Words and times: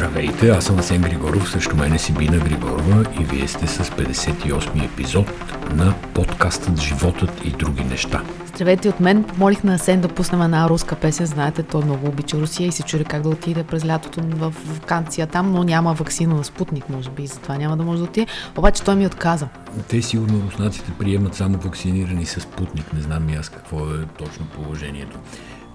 Здравейте, 0.00 0.48
аз 0.48 0.64
съм 0.64 0.78
Асен 0.78 1.02
Григоров, 1.02 1.50
също 1.50 1.76
мене 1.76 1.98
си 1.98 2.12
Бина 2.12 2.38
Григорова 2.38 3.04
и 3.20 3.24
вие 3.24 3.48
сте 3.48 3.66
с 3.66 3.84
58 3.84 4.84
епизод 4.84 5.26
на 5.74 5.94
подкастът 6.14 6.80
Животът 6.80 7.44
и 7.44 7.50
други 7.50 7.84
неща. 7.84 8.22
Здравейте 8.46 8.88
от 8.88 9.00
мен. 9.00 9.24
Молих 9.38 9.64
на 9.64 9.74
Асен 9.74 10.00
да 10.00 10.08
пуснем 10.08 10.42
една 10.42 10.68
руска 10.68 10.96
песен. 10.96 11.26
Знаете, 11.26 11.62
той 11.62 11.84
много 11.84 12.08
обича 12.08 12.36
Русия 12.36 12.68
и 12.68 12.72
се 12.72 12.82
чури 12.82 13.04
как 13.04 13.22
да 13.22 13.28
отиде 13.28 13.64
през 13.64 13.86
лятото 13.86 14.20
в 14.24 14.54
вакансия 14.66 15.26
там, 15.26 15.52
но 15.52 15.64
няма 15.64 15.94
вакцина 15.94 16.34
на 16.34 16.44
Спутник, 16.44 16.88
може 16.88 17.10
би, 17.10 17.22
и 17.22 17.26
затова 17.26 17.56
няма 17.56 17.76
да 17.76 17.82
може 17.82 17.98
да 17.98 18.04
отиде. 18.04 18.26
Обаче 18.56 18.82
той 18.82 18.96
ми 18.96 19.06
отказа. 19.06 19.48
Те 19.88 20.02
сигурно 20.02 20.42
руснаците 20.46 20.92
приемат 20.98 21.34
само 21.34 21.58
вакцинирани 21.58 22.26
с 22.26 22.40
Спутник. 22.40 22.92
Не 22.92 23.00
знам 23.00 23.28
и 23.28 23.34
аз 23.34 23.48
какво 23.48 23.78
е 23.78 24.06
точно 24.18 24.46
положението. 24.46 25.18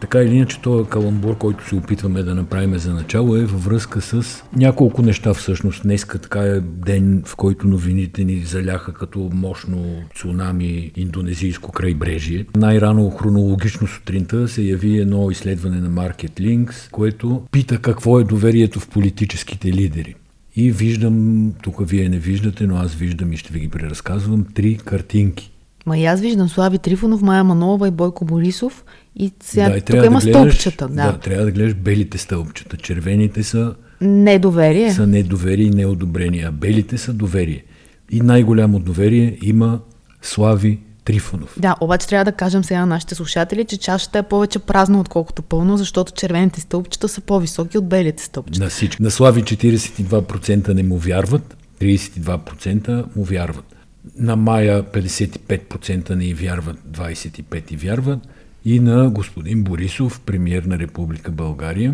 Така 0.02 0.22
или 0.22 0.36
иначе, 0.36 0.62
този 0.62 0.90
каламбур, 0.90 1.38
който 1.38 1.68
се 1.68 1.76
опитваме 1.76 2.24
да 2.24 2.36
направим 2.36 2.78
за 2.78 2.94
начало, 2.94 3.36
е 3.36 3.46
във 3.46 3.66
връзка 3.66 4.02
с 4.02 4.44
няколко 4.56 5.02
неща 5.02 5.34
всъщност. 5.34 5.84
Днеска 5.84 6.20
така 6.20 6.40
е 6.40 6.60
ден, 6.60 7.24
в 7.26 7.36
който 7.36 7.68
новините 7.68 8.24
ни 8.24 8.40
заляха 8.40 8.94
като 8.94 9.30
мощно 9.34 9.86
цунами 10.16 10.92
индонезийско 10.96 11.72
крайбрежие. 11.72 12.46
Най-рано 12.56 13.10
хронологично 13.10 13.88
сутринта 13.88 14.48
се 14.48 14.62
яви 14.62 14.98
едно 14.98 15.32
изследване 15.32 15.82
на 15.82 15.90
Market 15.90 16.42
Links, 16.42 16.92
което 16.92 17.42
пита 17.52 17.78
какво 17.78 18.20
е 18.20 18.24
доверието 18.24 18.80
в 18.80 18.90
политическите 18.90 19.74
лидери. 19.74 20.16
И 20.56 20.72
виждам, 20.72 21.52
тук 21.64 21.90
вие 21.90 22.10
не 22.10 22.20
виждате, 22.20 22.68
но 22.68 22.78
аз 22.78 22.96
виждам 22.96 23.34
и 23.34 23.38
ще 23.38 23.54
ви 23.54 23.60
ги 23.60 23.70
преразказвам, 23.70 24.46
три 24.54 24.78
картинки. 24.78 25.52
Ма 25.86 25.98
и 25.98 26.06
аз 26.06 26.22
виждам 26.22 26.50
Слави 26.50 26.80
Трифонов, 26.80 27.22
Майя 27.22 27.44
Манова 27.44 27.88
и 27.88 27.92
Бойко 27.92 28.26
Борисов 28.26 28.84
и 29.16 29.32
сега 29.44 29.70
да, 29.70 29.78
и 29.78 29.82
тук 29.82 29.96
има 29.96 30.02
да 30.02 30.10
гледаш, 30.10 30.30
стълбчета. 30.30 30.88
Да. 30.88 31.12
да, 31.12 31.18
трябва 31.18 31.46
да 31.46 31.52
гледаш 31.52 31.74
белите 31.74 32.18
стълбчета. 32.18 32.78
Червените 32.78 33.44
са, 33.44 33.76
Недоверие. 34.02 34.94
са 34.94 35.08
недоверие 35.08 35.66
и 35.66 35.70
неодобрение, 35.70 36.46
а 36.48 36.52
белите 36.52 36.98
са 36.98 37.14
доверие. 37.14 37.64
И 38.12 38.22
най-голямо 38.22 38.80
доверие 38.80 39.38
има 39.42 39.80
Слави 40.22 40.80
Трифонов. 41.06 41.56
Да, 41.60 41.76
обаче 41.82 42.08
трябва 42.08 42.26
да 42.26 42.32
кажем 42.32 42.64
сега 42.64 42.80
на 42.80 42.86
нашите 42.86 43.16
слушатели, 43.16 43.66
че 43.66 43.78
чашата 43.78 44.20
е 44.20 44.24
повече 44.24 44.60
празна, 44.60 45.00
отколкото 45.00 45.42
пълно, 45.42 45.78
защото 45.78 46.12
червените 46.12 46.62
стълбчета 46.62 47.08
са 47.08 47.22
по-високи 47.22 47.78
от 47.78 47.88
белите 47.88 48.24
стълбчета. 48.24 48.64
На, 48.64 48.70
всички. 48.70 49.04
на 49.04 49.12
Слави 49.12 49.44
42% 49.44 50.74
не 50.74 50.84
му 50.84 50.98
вярват, 50.98 51.58
32% 51.82 53.16
му 53.16 53.24
вярват. 53.24 53.76
На 54.20 54.36
Мая 54.36 54.84
55% 54.84 56.10
не 56.10 56.26
й 56.26 56.34
вярват, 56.34 56.78
25% 56.92 57.72
и 57.72 57.76
вярват. 57.76 58.20
И 58.66 58.80
на 58.80 59.10
господин 59.10 59.64
Борисов, 59.64 60.22
премьер 60.26 60.64
на 60.64 60.80
Република 60.80 61.32
България, 61.32 61.94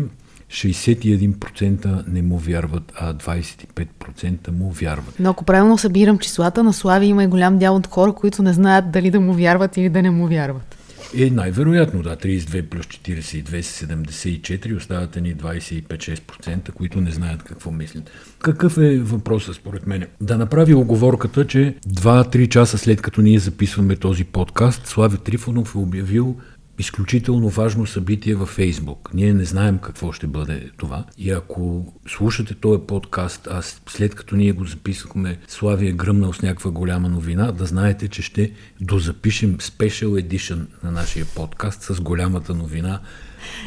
61% 0.50 2.08
не 2.08 2.22
му 2.22 2.38
вярват, 2.38 2.92
а 2.94 3.14
25% 3.14 4.50
му 4.50 4.70
вярват. 4.70 5.14
Но 5.20 5.30
ако 5.30 5.44
правилно 5.44 5.78
събирам 5.78 6.18
числата, 6.18 6.62
на 6.62 6.72
Слави 6.72 7.06
има 7.06 7.24
и 7.24 7.26
голям 7.26 7.58
дял 7.58 7.76
от 7.76 7.86
хора, 7.86 8.12
които 8.12 8.42
не 8.42 8.52
знаят 8.52 8.90
дали 8.90 9.10
да 9.10 9.20
му 9.20 9.32
вярват 9.32 9.76
или 9.76 9.88
да 9.88 10.02
не 10.02 10.10
му 10.10 10.26
вярват. 10.26 10.76
Е, 11.18 11.30
най-вероятно, 11.30 12.02
да, 12.02 12.16
32 12.16 12.62
плюс 12.62 12.86
42 12.86 13.60
са 13.60 13.86
74, 13.86 14.76
остават 14.76 15.16
ни 15.16 15.36
25-6%, 15.36 16.72
които 16.72 17.00
не 17.00 17.10
знаят 17.10 17.42
какво 17.42 17.70
мислят. 17.70 18.10
Какъв 18.38 18.78
е 18.78 18.98
въпросът 18.98 19.56
според 19.56 19.86
мен? 19.86 20.06
Да 20.20 20.38
направи 20.38 20.74
оговорката, 20.74 21.46
че 21.46 21.74
2-3 21.88 22.48
часа 22.48 22.78
след 22.78 23.02
като 23.02 23.22
ние 23.22 23.38
записваме 23.38 23.96
този 23.96 24.24
подкаст, 24.24 24.86
Слави 24.86 25.16
Трифонов 25.16 25.74
е 25.74 25.78
обявил 25.78 26.36
изключително 26.78 27.48
важно 27.48 27.86
събитие 27.86 28.34
във 28.34 28.48
Фейсбук. 28.48 29.10
Ние 29.14 29.34
не 29.34 29.44
знаем 29.44 29.78
какво 29.78 30.12
ще 30.12 30.26
бъде 30.26 30.70
това. 30.76 31.04
И 31.18 31.30
ако 31.30 31.92
слушате 32.08 32.54
този 32.54 32.80
подкаст, 32.86 33.48
аз 33.50 33.82
след 33.88 34.14
като 34.14 34.36
ние 34.36 34.52
го 34.52 34.64
записахме, 34.64 35.38
Слави 35.48 35.88
е 35.88 35.92
гръмнал 35.92 36.32
с 36.32 36.42
някаква 36.42 36.70
голяма 36.70 37.08
новина, 37.08 37.52
да 37.52 37.66
знаете, 37.66 38.08
че 38.08 38.22
ще 38.22 38.52
дозапишем 38.80 39.56
Special 39.58 40.26
Edition 40.26 40.66
на 40.82 40.90
нашия 40.90 41.26
подкаст 41.26 41.82
с 41.82 42.00
голямата 42.00 42.54
новина 42.54 43.00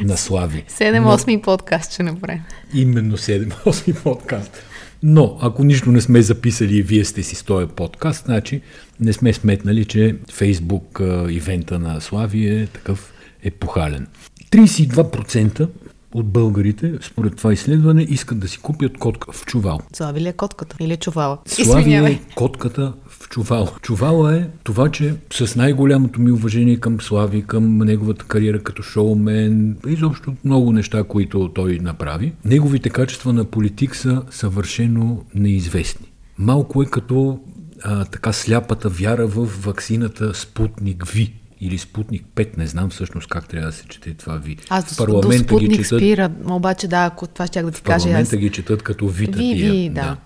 на 0.02 0.16
Слави. 0.16 0.64
7-8 0.68 1.42
подкаст 1.42 1.92
ще 1.92 2.02
направим. 2.02 2.42
Именно 2.74 3.16
7-8 3.16 4.02
подкаст. 4.02 4.62
Но, 5.02 5.38
ако 5.40 5.64
нищо 5.64 5.92
не 5.92 6.00
сме 6.00 6.22
записали 6.22 6.76
и 6.76 6.82
вие 6.82 7.04
сте 7.04 7.22
си 7.22 7.34
с 7.34 7.42
този 7.42 7.66
подкаст, 7.66 8.24
значи 8.24 8.60
не 9.00 9.12
сме 9.12 9.32
сметнали, 9.32 9.84
че 9.84 10.16
Фейсбук 10.32 11.00
ивента 11.28 11.78
на 11.78 12.00
Слави 12.00 12.46
е 12.46 12.66
такъв 12.66 13.12
епохален. 13.42 14.06
32% 14.50 15.68
от 16.14 16.26
българите, 16.26 16.92
според 17.02 17.36
това 17.36 17.52
изследване, 17.52 18.02
искат 18.02 18.38
да 18.38 18.48
си 18.48 18.58
купят 18.58 18.98
котка 18.98 19.32
в 19.32 19.44
чувал. 19.44 19.80
Слави 19.92 20.20
ли 20.20 20.28
е 20.28 20.32
котката? 20.32 20.76
Или 20.80 20.96
чувала? 20.96 21.38
Слави 21.46 21.94
е 21.94 22.20
котката 22.34 22.92
в 23.26 23.28
чувал. 23.28 23.68
Чувала 23.82 24.36
е 24.36 24.48
това, 24.64 24.90
че 24.90 25.14
с 25.32 25.56
най-голямото 25.56 26.20
ми 26.20 26.30
уважение 26.30 26.76
към 26.76 27.00
Слави, 27.00 27.42
към 27.42 27.78
неговата 27.78 28.24
кариера 28.24 28.62
като 28.62 28.82
шоумен, 28.82 29.76
изобщо 29.86 30.34
много 30.44 30.72
неща, 30.72 31.04
които 31.04 31.48
той 31.54 31.78
направи, 31.82 32.32
неговите 32.44 32.90
качества 32.90 33.32
на 33.32 33.44
политик 33.44 33.96
са 33.96 34.22
съвършено 34.30 35.24
неизвестни. 35.34 36.06
Малко 36.38 36.82
е 36.82 36.86
като 36.86 37.40
а, 37.82 38.04
така 38.04 38.32
сляпата 38.32 38.88
вяра 38.88 39.26
в 39.26 39.64
ваксината 39.64 40.34
Спутник 40.34 41.06
Ви 41.06 41.34
или 41.60 41.78
Спутник 41.78 42.24
5, 42.36 42.58
не 42.58 42.66
знам 42.66 42.90
всъщност 42.90 43.28
как 43.28 43.48
трябва 43.48 43.66
да 43.66 43.72
се 43.72 43.86
чете 43.88 44.14
това 44.14 44.36
ви. 44.36 44.56
Аз 44.68 44.96
до, 44.96 45.20
до 45.20 45.32
Спутник 45.32 45.86
спира, 45.86 46.30
обаче 46.44 46.88
да, 46.88 47.04
ако 47.04 47.26
това 47.26 47.46
ще 47.46 47.62
да 47.62 47.70
ти 47.70 47.80
в 47.80 47.82
кажа. 47.82 48.04
парламента 48.04 48.36
Аз... 48.36 48.40
ги 48.40 48.50
четат 48.50 48.82
като 48.82 49.08
Вита 49.08 49.38
Ви, 49.38 49.54
тия. 49.54 49.72
ви, 49.72 49.88
да. 49.88 50.02
Ви, 50.02 50.25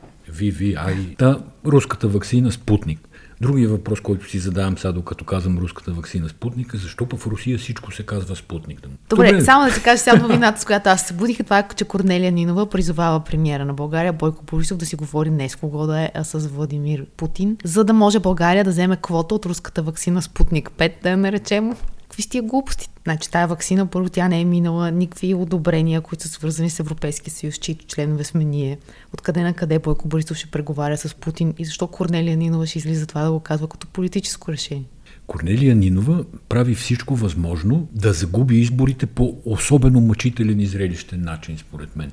ай. 0.77 1.15
Та, 1.19 1.39
руската 1.67 2.09
вакцина 2.09 2.53
Спутник. 2.53 3.01
Другия 3.41 3.69
въпрос, 3.69 4.01
който 4.01 4.31
си 4.31 4.39
задавам 4.39 4.79
сега, 4.79 4.93
докато 4.93 5.25
казвам 5.25 5.59
руската 5.59 5.93
вакцина 5.93 6.29
Спутник, 6.29 6.75
е 6.75 6.77
защо 6.77 7.07
в 7.17 7.27
Русия 7.27 7.59
всичко 7.59 7.93
се 7.93 8.03
казва 8.03 8.37
Спутник? 8.37 8.81
Добре, 8.81 9.33
Добре. 9.33 9.45
само 9.45 9.67
да 9.67 9.75
ти 9.75 9.83
кажа 9.83 9.99
сега 9.99 10.17
новината, 10.17 10.61
с 10.61 10.65
която 10.65 10.89
аз 10.89 11.03
се 11.03 11.15
будих, 11.15 11.39
това 11.39 11.59
е, 11.59 11.69
че 11.77 11.85
Корнелия 11.85 12.33
Нинова 12.33 12.71
призовава 12.71 13.21
премиера 13.21 13.65
на 13.65 13.75
България 13.75 14.13
Бойко 14.13 14.45
Борисов 14.45 14.79
да 14.79 14.87
си 14.87 14.97
говори 14.97 15.31
не 15.31 15.49
с 15.49 15.57
кого 15.57 15.87
да 15.87 16.01
е, 16.01 16.11
с 16.23 16.39
Владимир 16.39 17.07
Путин, 17.17 17.57
за 17.65 17.85
да 17.85 17.93
може 17.93 18.19
България 18.19 18.65
да 18.65 18.71
вземе 18.71 18.97
квота 18.97 19.35
от 19.35 19.47
руската 19.47 19.83
вакцина 19.83 20.23
Спутник 20.23 20.71
5, 20.71 20.93
да 21.03 21.11
я 21.11 21.17
наречем. 21.17 21.73
Какви 22.21 22.29
сте 22.29 22.41
глупости? 22.41 22.89
Значи 23.05 23.31
тая 23.31 23.47
вакцина, 23.47 23.87
първо 23.87 24.09
тя 24.09 24.29
не 24.29 24.41
е 24.41 24.45
минала 24.45 24.91
никакви 24.91 25.35
одобрения, 25.35 26.01
които 26.01 26.25
са 26.25 26.29
свързани 26.29 26.71
с 26.71 26.81
Европейския 26.81 27.33
съюз, 27.33 27.55
чието 27.55 27.87
членове 27.87 28.25
сме 28.25 28.45
ние. 28.45 28.79
Откъде 29.15 29.43
на 29.43 29.55
къде 29.55 29.79
Бойко 29.79 30.09
Борисов 30.09 30.37
ще 30.37 30.47
преговаря 30.47 30.97
с 30.97 31.15
Путин 31.15 31.55
и 31.59 31.65
защо 31.65 31.87
Корнелия 31.87 32.37
Нинова 32.37 32.67
ще 32.67 32.79
излиза 32.79 33.07
това 33.07 33.23
да 33.23 33.33
го 33.33 33.41
казва 33.41 33.69
като 33.69 33.87
политическо 33.87 34.53
решение? 34.53 34.85
Корнелия 35.27 35.75
Нинова 35.75 36.25
прави 36.49 36.75
всичко 36.75 37.17
възможно 37.17 37.89
да 37.93 38.13
загуби 38.13 38.61
изборите 38.61 39.07
по 39.07 39.37
особено 39.45 40.01
мъчителен 40.01 40.61
и 40.61 40.67
зрелищен 40.67 41.23
начин, 41.23 41.59
според 41.59 41.97
мен. 41.97 42.13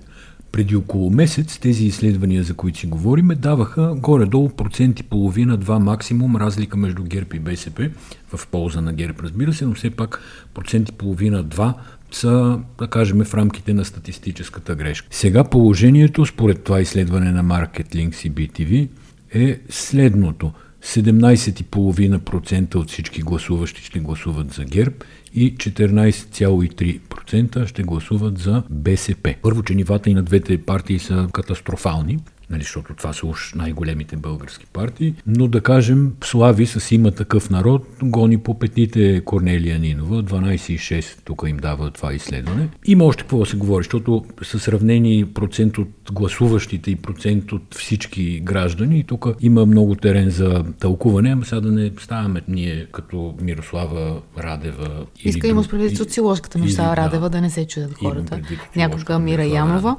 Преди 0.52 0.76
около 0.76 1.10
месец 1.10 1.58
тези 1.58 1.86
изследвания, 1.86 2.44
за 2.44 2.54
които 2.54 2.80
си 2.80 2.88
говориме, 2.88 3.36
даваха 3.36 3.96
горе-долу 3.96 4.50
процент 4.50 5.00
и 5.00 5.04
половина, 5.04 5.58
два 5.58 5.80
максимум 5.80 6.36
разлика 6.36 6.78
между 6.78 7.04
ГЕРБ 7.04 7.36
и 7.36 7.40
БСП, 7.40 7.90
в 8.36 8.48
полза 8.48 8.82
на 8.82 8.94
ГЕРБ, 8.94 9.20
разбира 9.24 9.54
се, 9.54 9.66
но 9.66 9.74
все 9.74 9.90
пак 9.90 10.22
процент 10.54 10.90
и 10.90 10.92
половина, 10.92 11.44
два 11.44 11.74
са, 12.12 12.60
да 12.80 12.88
кажем, 12.88 13.24
в 13.26 13.34
рамките 13.34 13.74
на 13.74 13.86
статистическата 13.86 14.76
грешка. 14.76 15.08
Сега 15.12 15.44
положението, 15.44 16.26
според 16.26 16.64
това 16.64 16.82
изследване 16.82 17.32
на 17.32 17.44
Market 17.44 17.96
Links 17.96 18.28
и 18.28 18.32
BTV, 18.32 18.88
е 19.34 19.60
следното. 19.70 20.52
17,5% 20.88 22.76
от 22.76 22.90
всички 22.90 23.22
гласуващи 23.22 23.84
ще 23.84 24.00
гласуват 24.00 24.54
за 24.54 24.64
ГЕРБ 24.64 24.96
и 25.34 25.56
14,3% 25.56 27.66
ще 27.66 27.84
гласуват 27.84 28.38
за 28.38 28.64
БСП. 28.70 29.36
Първо, 29.42 29.64
че 29.64 29.76
нивата 29.76 30.10
и 30.10 30.14
на 30.14 30.24
двете 30.24 30.58
партии 30.58 31.00
са 31.00 31.28
катастрофални, 31.34 32.20
нали, 32.50 32.62
защото 32.62 32.94
това 32.94 33.14
са 33.14 33.28
уж 33.28 33.54
най-големите 33.54 34.16
български 34.16 34.66
партии, 34.66 35.14
но 35.28 35.48
да 35.48 35.62
кажем, 35.62 36.14
Слави 36.24 36.66
с 36.66 36.92
има 36.92 37.12
такъв 37.12 37.50
народ, 37.50 37.88
гони 38.04 38.38
по 38.38 38.60
петите 38.60 39.22
Корнелия 39.26 39.80
Нинова, 39.80 40.24
12,6 40.24 41.20
тук 41.24 41.44
им 41.48 41.58
дава 41.58 41.92
това 41.92 42.14
изследване. 42.14 42.70
Има 42.86 43.04
още 43.04 43.24
какво 43.24 43.40
да 43.40 43.46
се 43.46 43.58
говори, 43.58 43.84
защото 43.84 44.26
са 44.44 44.60
сравнени 44.60 45.26
процент 45.26 45.78
от 45.78 45.90
гласуващите 46.12 46.92
и 46.92 46.96
процент 46.96 47.52
от 47.52 47.76
всички 47.76 48.40
граждани 48.40 49.00
и 49.00 49.04
тук 49.04 49.28
има 49.42 49.66
много 49.66 49.96
терен 49.96 50.30
за 50.30 50.64
тълкуване, 50.80 51.30
ама 51.30 51.46
сега 51.46 51.62
да 51.62 51.72
не 51.72 51.92
ставаме 52.00 52.42
ние 52.48 52.86
като 52.86 53.36
Мирослава 53.42 54.22
Радева. 54.40 54.88
или 55.20 55.30
Иска 55.30 55.48
има 55.48 55.64
друг- 55.64 55.92
и- 55.92 55.96
социоложката 55.96 56.60
Мирослава 56.60 56.90
да. 56.90 56.98
Радева, 56.98 57.30
да 57.30 57.42
не 57.42 57.50
се 57.50 57.68
чудят 57.68 57.94
хората. 57.94 58.42
Някога 58.76 59.20
Мира 59.20 59.46
Янова. 59.46 59.74
Радева. 59.74 59.96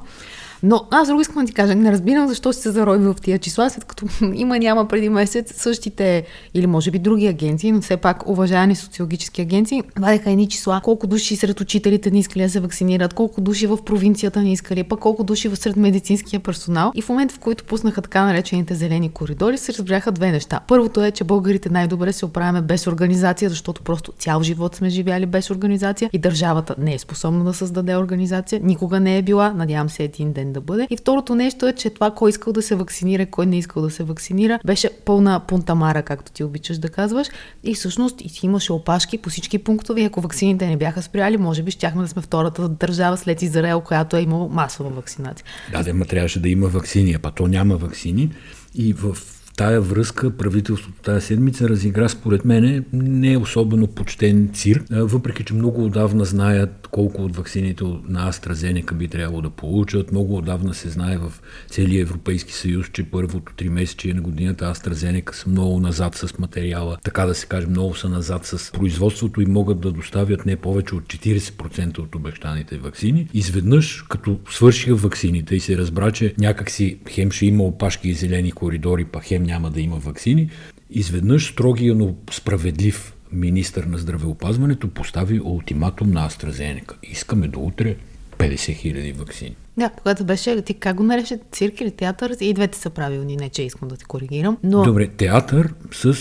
Но 0.63 0.87
аз 0.91 1.09
друго 1.09 1.21
искам 1.21 1.45
да 1.45 1.47
ти 1.47 1.55
кажа, 1.55 1.75
не 1.75 1.93
разбирам 1.93 2.29
защо 2.29 2.53
си 2.53 2.61
се 2.61 2.71
зароби 2.71 3.05
в 3.05 3.15
тия 3.23 3.39
числа, 3.39 3.71
след 3.71 3.85
като 3.85 4.07
има 4.35 4.59
няма 4.59 4.89
преди 4.89 5.09
месец 5.09 5.53
същите, 5.57 6.25
или 6.55 6.67
може 6.67 6.91
би 6.91 6.99
други 6.99 7.27
агенции, 7.27 7.73
но 7.73 7.81
все 7.81 7.97
пак 7.97 8.29
уважавани 8.29 8.77
социологически 8.77 9.43
агенции, 9.43 9.83
вадеха 9.99 10.31
едни 10.31 10.49
числа, 10.49 10.81
колко 10.85 11.07
души 11.07 11.37
сред 11.37 11.61
учителите 11.61 12.11
не 12.11 12.19
искали 12.19 12.43
да 12.43 12.51
се 12.51 12.61
вакцинират, 12.61 13.15
колко 13.15 13.41
души 13.41 13.67
в 13.67 13.85
провинцията 13.85 14.43
не 14.43 14.53
искали, 14.53 14.85
пък 14.85 15.01
колко 15.01 15.25
души 15.25 15.49
в 15.49 15.57
сред 15.57 15.77
медицинския 15.77 16.41
персонал. 16.41 16.93
И 16.95 17.03
в 17.03 17.09
момента, 17.09 17.35
в 17.35 17.39
който 17.39 17.65
пуснаха 17.65 18.03
така 18.03 18.25
наречените 18.25 18.75
зелени 18.75 19.11
коридори, 19.11 19.59
се 19.59 19.73
разбряха 19.73 20.13
две 20.13 20.33
неща. 20.33 20.61
Първото 20.69 21.05
е, 21.05 21.11
че 21.11 21.25
българите 21.25 21.71
най-добре 21.71 22.13
се 22.13 22.25
оправяме 22.25 22.63
без 22.63 22.87
организация, 22.87 23.51
защото 23.51 23.83
просто 23.83 24.13
цял 24.19 24.43
живот 24.43 24.75
сме 24.75 24.89
живяли 24.89 25.27
без 25.27 25.51
организация 25.51 26.11
и 26.13 26.19
държавата 26.19 26.75
не 26.79 26.95
е 26.95 26.99
способна 26.99 27.45
да 27.45 27.55
създаде 27.55 27.97
организация, 27.97 28.61
никога 28.65 29.01
не 29.01 29.19
е 29.19 29.23
била, 29.23 29.53
надявам 29.53 29.89
се 29.89 30.03
един 30.03 30.33
ден 30.33 30.48
да 30.53 30.61
бъде. 30.61 30.87
И 30.91 30.97
второто 30.97 31.35
нещо 31.35 31.69
е, 31.69 31.73
че 31.73 31.91
това 31.91 32.11
кой 32.11 32.31
искал 32.31 32.53
да 32.53 32.63
се 32.63 32.75
вакцинира, 32.75 33.27
кой 33.27 33.47
не 33.47 33.59
искал 33.59 33.83
да 33.83 33.91
се 33.91 34.05
вакцинира, 34.05 34.59
беше 34.67 34.91
пълна 35.05 35.41
пунтамара, 35.49 36.03
както 36.03 36.33
ти 36.33 36.45
обичаш 36.45 36.79
да 36.79 36.89
казваш. 36.89 37.29
И 37.65 37.75
всъщност 37.75 38.21
и 38.21 38.41
имаше 38.43 38.73
опашки 38.73 39.19
по 39.19 39.31
всички 39.31 39.59
пунктове. 39.59 40.05
Ако 40.05 40.21
вакцините 40.21 40.67
не 40.67 40.77
бяха 40.77 41.03
спряли, 41.03 41.37
може 41.37 41.63
би 41.63 41.71
щяхме 41.71 42.03
да 42.03 42.09
сме 42.09 42.23
втората 42.23 42.69
държава 42.69 43.17
след 43.17 43.43
Израел, 43.43 43.81
която 43.81 44.17
е 44.17 44.21
имала 44.21 44.49
масова 44.49 44.91
вакцинация. 44.91 45.47
Да, 45.73 45.83
да, 45.83 46.05
трябваше 46.05 46.41
да 46.41 46.49
има 46.49 46.69
вакцини, 46.69 47.17
а 47.23 47.31
то 47.31 47.47
няма 47.47 47.77
вакцини. 47.77 48.31
И 48.75 48.93
в 48.93 49.17
тая 49.59 49.81
връзка 49.81 50.31
правителството 50.31 51.03
тая 51.03 51.21
седмица 51.21 51.69
разигра 51.69 52.09
според 52.09 52.45
мен 52.45 52.85
не 52.93 53.33
е 53.33 53.39
особено 53.39 53.87
почтен 53.87 54.51
цирк, 54.55 54.83
въпреки 54.91 55.45
че 55.45 55.55
много 55.55 55.85
отдавна 55.85 56.25
знаят 56.25 56.89
колко 56.91 57.23
от 57.23 57.37
вакцините 57.37 57.85
на 58.09 58.33
AstraZeneca 58.33 58.95
би 58.95 59.09
трябвало 59.09 59.43
да 59.43 59.51
получат. 59.51 60.13
Много 60.13 60.37
отдавна 60.37 60.75
се 60.75 60.89
знае 60.89 61.19
в 61.19 61.33
целия 61.71 62.03
Европейски 62.03 62.53
съюз, 62.53 62.87
че 62.93 63.11
първото 63.11 63.53
три 63.57 63.69
месече 63.69 64.15
на 64.15 64.21
годината 64.21 64.65
AstraZeneca 64.65 65.33
са 65.33 65.49
много 65.51 65.81
назад 65.81 66.15
с 66.15 66.39
материала, 66.39 66.99
така 67.05 67.27
да 67.27 67.35
се 67.35 67.47
каже, 67.47 67.67
много 67.67 67.95
са 67.95 68.09
назад 68.09 68.47
с 68.47 68.73
производството 68.73 69.41
и 69.41 69.47
могат 69.47 69.81
да 69.81 69.93
доставят 69.93 70.47
не 70.47 70.57
повече 70.57 70.95
от 70.95 71.05
40% 71.05 71.99
от 71.99 72.15
обещаните 72.15 72.79
вакцини. 72.79 73.29
Изведнъж, 73.35 74.05
като 74.09 74.39
свършиха 74.51 74.95
вакцините 74.95 75.57
и 75.57 75.61
се 75.61 75.79
разбра, 75.79 76.11
че 76.11 76.35
някакси 76.39 76.99
хем 77.11 77.31
ще 77.31 77.47
има 77.47 77.65
опашки 77.65 78.09
и 78.09 78.15
зелени 78.15 78.53
коридори, 78.53 79.05
па 79.05 79.21
хем 79.21 79.48
няма 79.49 79.71
да 79.71 79.81
има 79.81 79.97
вакцини, 79.97 80.51
изведнъж 80.91 81.53
строгия, 81.53 81.95
но 81.95 82.15
справедлив 82.31 83.15
министър 83.33 83.85
на 83.85 83.99
здравеопазването 83.99 84.89
постави 84.89 85.41
ултиматум 85.41 86.11
на 86.11 86.31
AstraZeneca. 86.31 86.93
Искаме 87.03 87.49
до 87.49 87.61
утре 87.61 87.97
50 88.39 88.75
хиляди 88.75 89.13
вакцини. 89.13 89.57
Да, 89.77 89.91
когато 89.91 90.25
беше, 90.25 90.63
ти 90.63 90.75
как 90.75 90.97
го 90.97 91.03
нареше, 91.03 91.39
цирк 91.53 91.81
или 91.81 91.91
театър? 91.91 92.37
И 92.41 92.55
двете 92.55 92.79
са 92.79 92.91
правилни, 92.91 93.37
не 93.37 93.49
че 93.49 93.63
искам 93.63 93.89
да 93.89 93.97
ти 93.97 94.05
коригирам. 94.05 94.57
Но... 94.63 94.83
Добре, 94.83 95.09
театър 95.09 95.75
с 95.93 96.17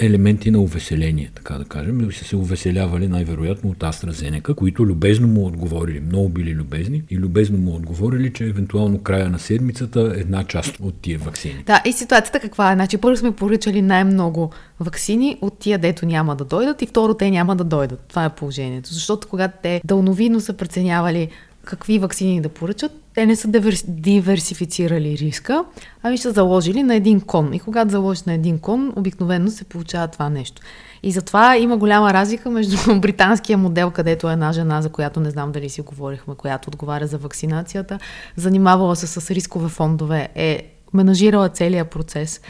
елементи 0.00 0.50
на 0.50 0.60
увеселение, 0.60 1.30
така 1.34 1.54
да 1.54 1.64
кажем. 1.64 2.10
И 2.10 2.12
са 2.12 2.24
се 2.24 2.36
увеселявали 2.36 3.08
най-вероятно 3.08 3.70
от 3.70 3.78
AstraZeneca, 3.78 4.54
които 4.54 4.86
любезно 4.86 5.28
му 5.28 5.46
отговорили, 5.46 6.00
много 6.00 6.28
били 6.28 6.54
любезни 6.54 7.02
и 7.10 7.18
любезно 7.18 7.58
му 7.58 7.74
отговорили, 7.74 8.32
че 8.32 8.44
евентуално 8.44 8.98
края 8.98 9.30
на 9.30 9.38
седмицата 9.38 10.12
една 10.16 10.44
част 10.44 10.80
от 10.80 10.94
тия 10.94 11.18
вакцини. 11.18 11.62
Да, 11.66 11.82
и 11.84 11.92
ситуацията 11.92 12.40
каква 12.40 12.72
е? 12.72 12.74
Значи 12.74 12.98
първо 12.98 13.16
сме 13.16 13.32
поръчали 13.32 13.82
най-много 13.82 14.50
вакцини 14.80 15.38
от 15.40 15.58
тия, 15.58 15.78
дето 15.78 16.06
няма 16.06 16.36
да 16.36 16.44
дойдат 16.44 16.82
и 16.82 16.86
второ, 16.86 17.14
те 17.14 17.30
няма 17.30 17.56
да 17.56 17.64
дойдат. 17.64 18.00
Това 18.08 18.24
е 18.24 18.34
положението. 18.34 18.94
Защото 18.94 19.28
когато 19.28 19.58
те 19.62 19.80
дълновидно 19.84 20.40
са 20.40 20.52
преценявали 20.52 21.28
какви 21.70 21.98
вакцини 21.98 22.40
да 22.40 22.48
поръчат, 22.48 22.92
те 23.14 23.26
не 23.26 23.36
са 23.36 23.48
диверсифицирали 23.88 25.18
риска, 25.18 25.64
ами 26.02 26.18
са 26.18 26.30
заложили 26.30 26.82
на 26.82 26.94
един 26.94 27.20
кон. 27.20 27.54
И 27.54 27.60
когато 27.60 27.90
заложиш 27.90 28.22
на 28.22 28.32
един 28.32 28.58
кон, 28.58 28.92
обикновено 28.96 29.50
се 29.50 29.64
получава 29.64 30.08
това 30.08 30.28
нещо. 30.28 30.62
И 31.02 31.12
затова 31.12 31.56
има 31.56 31.76
голяма 31.76 32.12
разлика 32.12 32.50
между 32.50 33.00
британския 33.00 33.58
модел, 33.58 33.90
където 33.90 34.30
е 34.30 34.32
една 34.32 34.52
жена, 34.52 34.82
за 34.82 34.88
която 34.88 35.20
не 35.20 35.30
знам 35.30 35.52
дали 35.52 35.68
си 35.68 35.80
говорихме, 35.80 36.34
която 36.34 36.68
отговаря 36.68 37.06
за 37.06 37.18
вакцинацията, 37.18 37.98
занимавала 38.36 38.96
се 38.96 39.06
с 39.06 39.30
рискове 39.34 39.68
фондове, 39.68 40.28
е 40.34 40.62
менажирала 40.92 41.48
целият 41.48 41.90
процес 41.90 42.40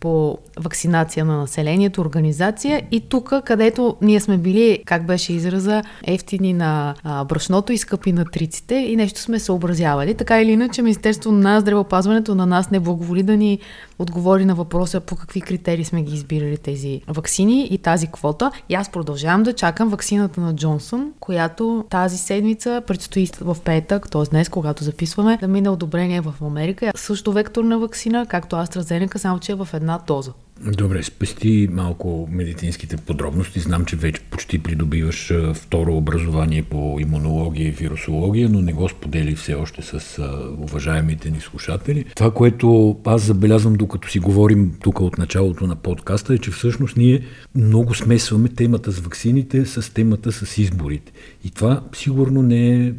по 0.00 0.38
вакцинация 0.60 1.24
на 1.24 1.36
населението, 1.36 2.00
организация 2.00 2.82
и 2.90 3.00
тук, 3.00 3.32
където 3.44 3.96
ние 4.02 4.20
сме 4.20 4.38
били, 4.38 4.82
как 4.86 5.06
беше 5.06 5.32
израза, 5.32 5.82
ефтини 6.04 6.52
на 6.52 6.94
брашното 7.28 7.72
и 7.72 7.78
скъпи 7.78 8.12
на 8.12 8.24
триците 8.24 8.74
и 8.74 8.96
нещо 8.96 9.20
сме 9.20 9.38
съобразявали. 9.38 10.14
Така 10.14 10.42
или 10.42 10.50
иначе, 10.50 10.82
Министерство 10.82 11.32
на 11.32 11.60
здравеопазването 11.60 12.34
на 12.34 12.46
нас 12.46 12.70
не 12.70 12.80
благоволи 12.80 13.22
да 13.22 13.36
ни 13.36 13.58
отговори 13.98 14.44
на 14.44 14.54
въпроса 14.54 15.00
по 15.00 15.16
какви 15.16 15.40
критерии 15.40 15.84
сме 15.84 16.02
ги 16.02 16.14
избирали 16.14 16.56
тези 16.56 17.00
вакцини 17.08 17.68
и 17.70 17.78
тази 17.78 18.06
квота. 18.06 18.50
И 18.68 18.74
аз 18.74 18.88
продължавам 18.88 19.42
да 19.42 19.52
чакам 19.52 19.88
вакцината 19.88 20.40
на 20.40 20.54
Джонсон, 20.54 21.12
която 21.20 21.84
тази 21.90 22.18
седмица 22.18 22.82
предстои 22.86 23.28
в 23.40 23.56
петък, 23.64 24.10
т.е. 24.10 24.22
днес, 24.30 24.48
когато 24.48 24.84
записваме, 24.84 25.38
да 25.40 25.48
мине 25.48 25.68
одобрение 25.68 26.20
в 26.20 26.34
Америка. 26.42 26.92
Също 26.96 27.32
векторна 27.32 27.78
вакцина, 27.78 28.26
както 28.28 28.56
AstraZeneca, 28.56 29.16
само 29.16 29.38
че 29.38 29.52
е 29.52 29.54
в 29.54 29.68
една 29.74 29.85
доза. 30.06 30.32
Добре, 30.60 31.02
спести 31.02 31.68
малко 31.72 32.28
медицинските 32.30 32.96
подробности. 32.96 33.60
Знам, 33.60 33.84
че 33.84 33.96
вече 33.96 34.20
почти 34.20 34.58
придобиваш 34.58 35.32
второ 35.54 35.96
образование 35.96 36.62
по 36.62 36.98
имунология 37.00 37.68
и 37.68 37.70
вирусология, 37.70 38.48
но 38.48 38.60
не 38.60 38.72
го 38.72 38.88
сподели 38.88 39.34
все 39.34 39.54
още 39.54 39.82
с 39.82 40.22
уважаемите 40.58 41.30
ни 41.30 41.40
слушатели. 41.40 42.04
Това, 42.14 42.30
което 42.30 42.96
аз 43.04 43.22
забелязвам 43.22 43.74
докато 43.74 44.10
си 44.10 44.18
говорим 44.18 44.76
тук 44.80 45.00
от 45.00 45.18
началото 45.18 45.66
на 45.66 45.76
подкаста 45.76 46.34
е, 46.34 46.38
че 46.38 46.50
всъщност 46.50 46.96
ние 46.96 47.20
много 47.54 47.94
смесваме 47.94 48.48
темата 48.48 48.92
с 48.92 48.98
ваксините 48.98 49.66
с 49.66 49.94
темата 49.94 50.32
с 50.32 50.58
изборите. 50.58 51.12
И 51.44 51.50
това 51.50 51.82
сигурно 51.94 52.42
не 52.42 52.86
е 52.86 52.92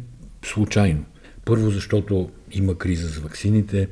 случайно. 0.44 1.04
Първо, 1.44 1.70
защото 1.70 2.28
има 2.52 2.74
криза 2.74 3.08
с 3.08 3.18
ваксините, 3.18 3.88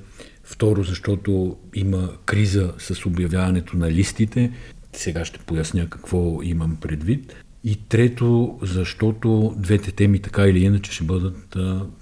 Второ, 0.49 0.83
защото 0.83 1.57
има 1.75 2.11
криза 2.25 2.73
с 2.79 3.07
обявяването 3.07 3.77
на 3.77 3.91
листите. 3.91 4.53
Сега 4.93 5.25
ще 5.25 5.39
поясня 5.39 5.89
какво 5.89 6.43
имам 6.43 6.77
предвид. 6.81 7.35
И 7.65 7.77
трето, 7.77 8.59
защото 8.63 9.55
двете 9.57 9.93
теми 9.93 10.19
така 10.19 10.47
или 10.47 10.65
иначе 10.65 10.93
ще 10.93 11.05
бъдат 11.05 11.57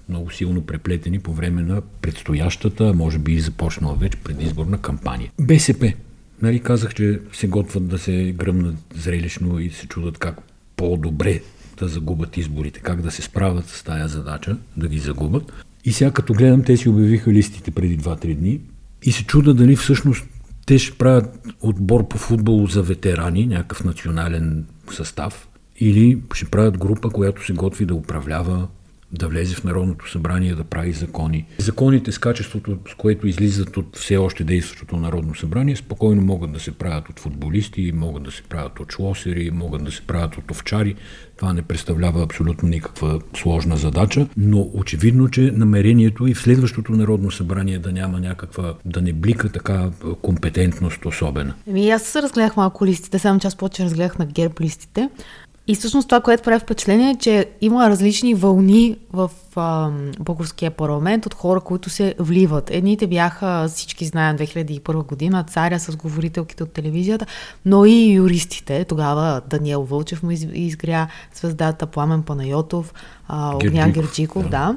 много 0.09 0.31
силно 0.31 0.65
преплетени 0.65 1.19
по 1.19 1.33
време 1.33 1.61
на 1.61 1.81
предстоящата, 1.81 2.93
може 2.93 3.19
би 3.19 3.33
и 3.33 3.39
започнала 3.39 3.95
вече 3.95 4.17
предизборна 4.17 4.81
кампания. 4.81 5.31
БСП. 5.41 5.93
Нали 6.41 6.59
казах, 6.59 6.93
че 6.95 7.19
се 7.33 7.47
готвят 7.47 7.87
да 7.87 7.99
се 7.99 8.33
гръмнат 8.37 8.75
зрелищно 8.95 9.59
и 9.59 9.69
се 9.69 9.87
чудат 9.87 10.17
как 10.17 10.37
по-добре 10.75 11.41
да 11.79 11.87
загубят 11.87 12.37
изборите, 12.37 12.79
как 12.79 13.01
да 13.01 13.11
се 13.11 13.21
справят 13.21 13.67
с 13.67 13.83
тая 13.83 14.07
задача, 14.07 14.57
да 14.77 14.87
ги 14.87 14.99
загубят. 14.99 15.53
И 15.85 15.91
сега 15.91 16.11
като 16.11 16.33
гледам, 16.33 16.63
те 16.63 16.77
си 16.77 16.89
обявиха 16.89 17.31
листите 17.31 17.71
преди 17.71 17.99
2-3 17.99 18.35
дни. 18.35 18.61
И 19.03 19.11
се 19.11 19.25
чуда 19.25 19.53
дали 19.53 19.75
всъщност 19.75 20.25
те 20.65 20.77
ще 20.77 20.97
правят 20.97 21.39
отбор 21.61 22.07
по 22.07 22.17
футбол 22.17 22.67
за 22.67 22.81
ветерани, 22.83 23.45
някакъв 23.45 23.83
национален 23.83 24.65
състав, 24.91 25.47
или 25.79 26.21
ще 26.33 26.45
правят 26.45 26.77
група, 26.77 27.09
която 27.09 27.45
се 27.45 27.53
готви 27.53 27.85
да 27.85 27.95
управлява, 27.95 28.67
да 29.17 29.27
влезе 29.27 29.55
в 29.55 29.63
Народното 29.63 30.11
събрание, 30.11 30.55
да 30.55 30.63
прави 30.63 30.93
закони. 30.93 31.45
Законите 31.57 32.11
с 32.11 32.17
качеството, 32.17 32.77
с 32.91 32.95
което 32.95 33.27
излизат 33.27 33.77
от 33.77 33.97
все 33.97 34.17
още 34.17 34.43
действащото 34.43 34.97
Народно 34.97 35.35
събрание, 35.35 35.75
спокойно 35.75 36.21
могат 36.21 36.51
да 36.51 36.59
се 36.59 36.71
правят 36.71 37.09
от 37.09 37.19
футболисти, 37.19 37.91
могат 37.95 38.23
да 38.23 38.31
се 38.31 38.43
правят 38.43 38.79
от 38.79 38.91
шлосери, 38.91 39.51
могат 39.51 39.83
да 39.83 39.91
се 39.91 40.01
правят 40.01 40.37
от 40.37 40.51
овчари. 40.51 40.95
Това 41.37 41.53
не 41.53 41.61
представлява 41.61 42.23
абсолютно 42.23 42.69
никаква 42.69 43.19
сложна 43.37 43.77
задача, 43.77 44.27
но 44.37 44.69
очевидно, 44.73 45.29
че 45.29 45.41
намерението 45.41 46.27
и 46.27 46.33
в 46.33 46.41
следващото 46.41 46.91
Народно 46.91 47.31
събрание 47.31 47.79
да 47.79 47.91
няма 47.91 48.19
някаква, 48.19 48.73
да 48.85 49.01
не 49.01 49.13
блика 49.13 49.49
така 49.49 49.89
компетентност 50.21 51.05
особена. 51.05 51.53
Еми, 51.67 51.89
аз 51.89 52.15
разгледах 52.15 52.57
малко 52.57 52.85
листите, 52.85 53.19
само 53.19 53.39
аз 53.43 53.55
повече 53.55 53.83
разгледах 53.83 54.17
на 54.19 54.25
герб 54.25 54.61
листите. 54.61 55.09
И 55.67 55.75
всъщност 55.75 56.07
това, 56.07 56.21
което 56.21 56.43
прави 56.43 56.59
впечатление 56.59 57.09
е, 57.09 57.15
че 57.15 57.45
има 57.61 57.89
различни 57.89 58.33
вълни 58.33 58.97
в 59.13 59.31
а, 59.55 59.89
българския 60.19 60.71
парламент 60.71 61.25
от 61.25 61.33
хора, 61.33 61.59
които 61.59 61.89
се 61.89 62.15
вливат. 62.19 62.69
Едните 62.71 63.07
бяха, 63.07 63.67
всички 63.67 64.05
знаят, 64.05 64.39
2001 64.39 65.05
година, 65.05 65.45
царя 65.49 65.79
с 65.79 65.95
говорителките 65.95 66.63
от 66.63 66.71
телевизията, 66.71 67.25
но 67.65 67.85
и 67.85 68.13
юристите. 68.13 68.85
Тогава 68.85 69.41
Даниел 69.49 69.83
Вълчев 69.83 70.23
му 70.23 70.31
изгря 70.53 71.07
звездата, 71.33 71.85
Пламен 71.85 72.23
Панайотов, 72.23 72.93
а, 73.27 73.55
Огнян 73.55 73.91
Герджиков, 73.91 74.43
да. 74.43 74.49
да. 74.49 74.75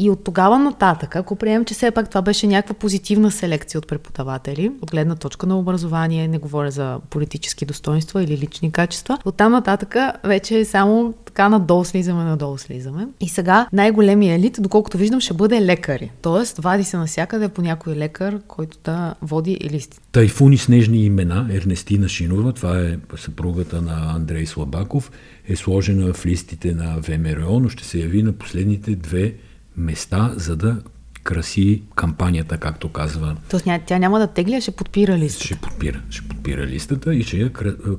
И 0.00 0.10
от 0.10 0.24
тогава 0.24 0.58
нататък, 0.58 1.16
ако 1.16 1.36
приемем, 1.36 1.64
че 1.64 1.74
все 1.74 1.90
пак 1.90 2.08
това 2.08 2.22
беше 2.22 2.46
някаква 2.46 2.74
позитивна 2.74 3.30
селекция 3.30 3.78
от 3.78 3.88
преподаватели, 3.88 4.72
от 4.82 4.90
гледна 4.90 5.14
точка 5.14 5.46
на 5.46 5.58
образование, 5.58 6.28
не 6.28 6.38
говоря 6.38 6.70
за 6.70 6.98
политически 7.10 7.64
достоинства 7.64 8.22
или 8.22 8.38
лични 8.38 8.72
качества, 8.72 9.18
от 9.24 9.36
там 9.36 9.52
нататък 9.52 9.96
вече 10.24 10.64
само 10.64 11.14
така 11.24 11.48
надолу 11.48 11.84
слизаме, 11.84 12.24
надолу 12.24 12.58
слизаме. 12.58 13.08
И 13.20 13.28
сега 13.28 13.68
най-големият 13.72 14.38
елит, 14.38 14.56
доколкото 14.60 14.98
виждам, 14.98 15.20
ще 15.20 15.34
бъде 15.34 15.60
лекари. 15.60 16.10
Тоест, 16.22 16.58
вади 16.58 16.84
се 16.84 16.96
навсякъде 16.96 17.48
по 17.48 17.62
някой 17.62 17.96
лекар, 17.96 18.40
който 18.48 18.78
да 18.84 19.14
води 19.22 19.58
листи. 19.70 19.98
Тайфуни 20.12 20.58
снежни 20.58 21.04
имена, 21.04 21.48
Ернестина 21.52 22.08
Шинова, 22.08 22.52
това 22.52 22.80
е 22.80 22.96
съпругата 23.16 23.82
на 23.82 24.12
Андрей 24.14 24.46
Слабаков, 24.46 25.10
е 25.48 25.56
сложена 25.56 26.12
в 26.12 26.26
листите 26.26 26.74
на 26.74 26.96
ВМРО, 27.00 27.60
но 27.60 27.68
ще 27.68 27.84
се 27.84 27.98
яви 27.98 28.22
на 28.22 28.32
последните 28.32 28.94
две 28.94 29.34
места, 29.80 30.32
за 30.36 30.56
да 30.56 30.76
краси 31.24 31.82
кампанията, 31.94 32.56
както 32.56 32.88
казва. 32.88 33.36
Тоест 33.50 33.66
тя 33.86 33.98
няма 33.98 34.18
да 34.18 34.26
тегля, 34.26 34.60
ще 34.60 34.70
подпира 34.70 35.18
листата. 35.18 35.44
Ще 35.44 35.54
подпира, 35.56 36.00
ще 36.10 36.28
подпира 36.28 36.66
листата 36.66 37.14
и 37.14 37.22
ще 37.22 37.36
я 37.36 37.52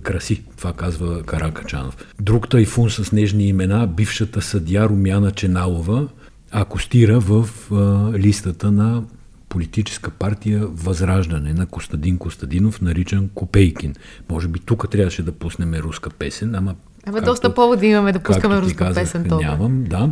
краси. 0.03 0.43
Това 0.57 0.73
казва 0.73 1.23
Каракачанов. 1.23 1.97
Друг 2.21 2.49
тайфун 2.49 2.89
с 2.89 3.11
нежни 3.11 3.47
имена, 3.47 3.87
бившата 3.87 4.41
съдя 4.41 4.89
Румяна 4.89 5.31
Ченалова, 5.31 6.07
акостира 6.51 7.19
в 7.19 7.49
а, 7.71 7.75
листата 8.17 8.71
на 8.71 9.03
политическа 9.49 10.11
партия 10.11 10.67
Възраждане 10.67 11.53
на 11.53 11.65
Костадин 11.65 12.17
Костадинов, 12.17 12.81
наричан 12.81 13.29
Копейкин. 13.33 13.95
Може 14.29 14.47
би 14.47 14.59
тук 14.59 14.89
трябваше 14.91 15.23
да 15.23 15.31
пуснем 15.31 15.73
руска 15.73 16.09
песен, 16.09 16.55
ама... 16.55 16.75
Абе, 17.05 17.21
доста 17.21 17.53
поводи 17.53 17.87
имаме 17.87 18.11
да 18.11 18.19
пускаме 18.19 18.61
руска 18.61 18.77
казах, 18.77 19.03
песен. 19.03 19.23
Това. 19.23 19.41
Нямам, 19.41 19.83
да. 19.83 20.09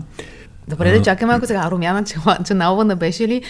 Добре, 0.70 0.98
да 0.98 1.04
чакай 1.04 1.28
малко 1.28 1.46
сега. 1.46 1.72
Румяна 1.72 2.04
Чаналова 2.46 2.86
не 2.86 2.96
беше 2.96 3.28
ли 3.28 3.42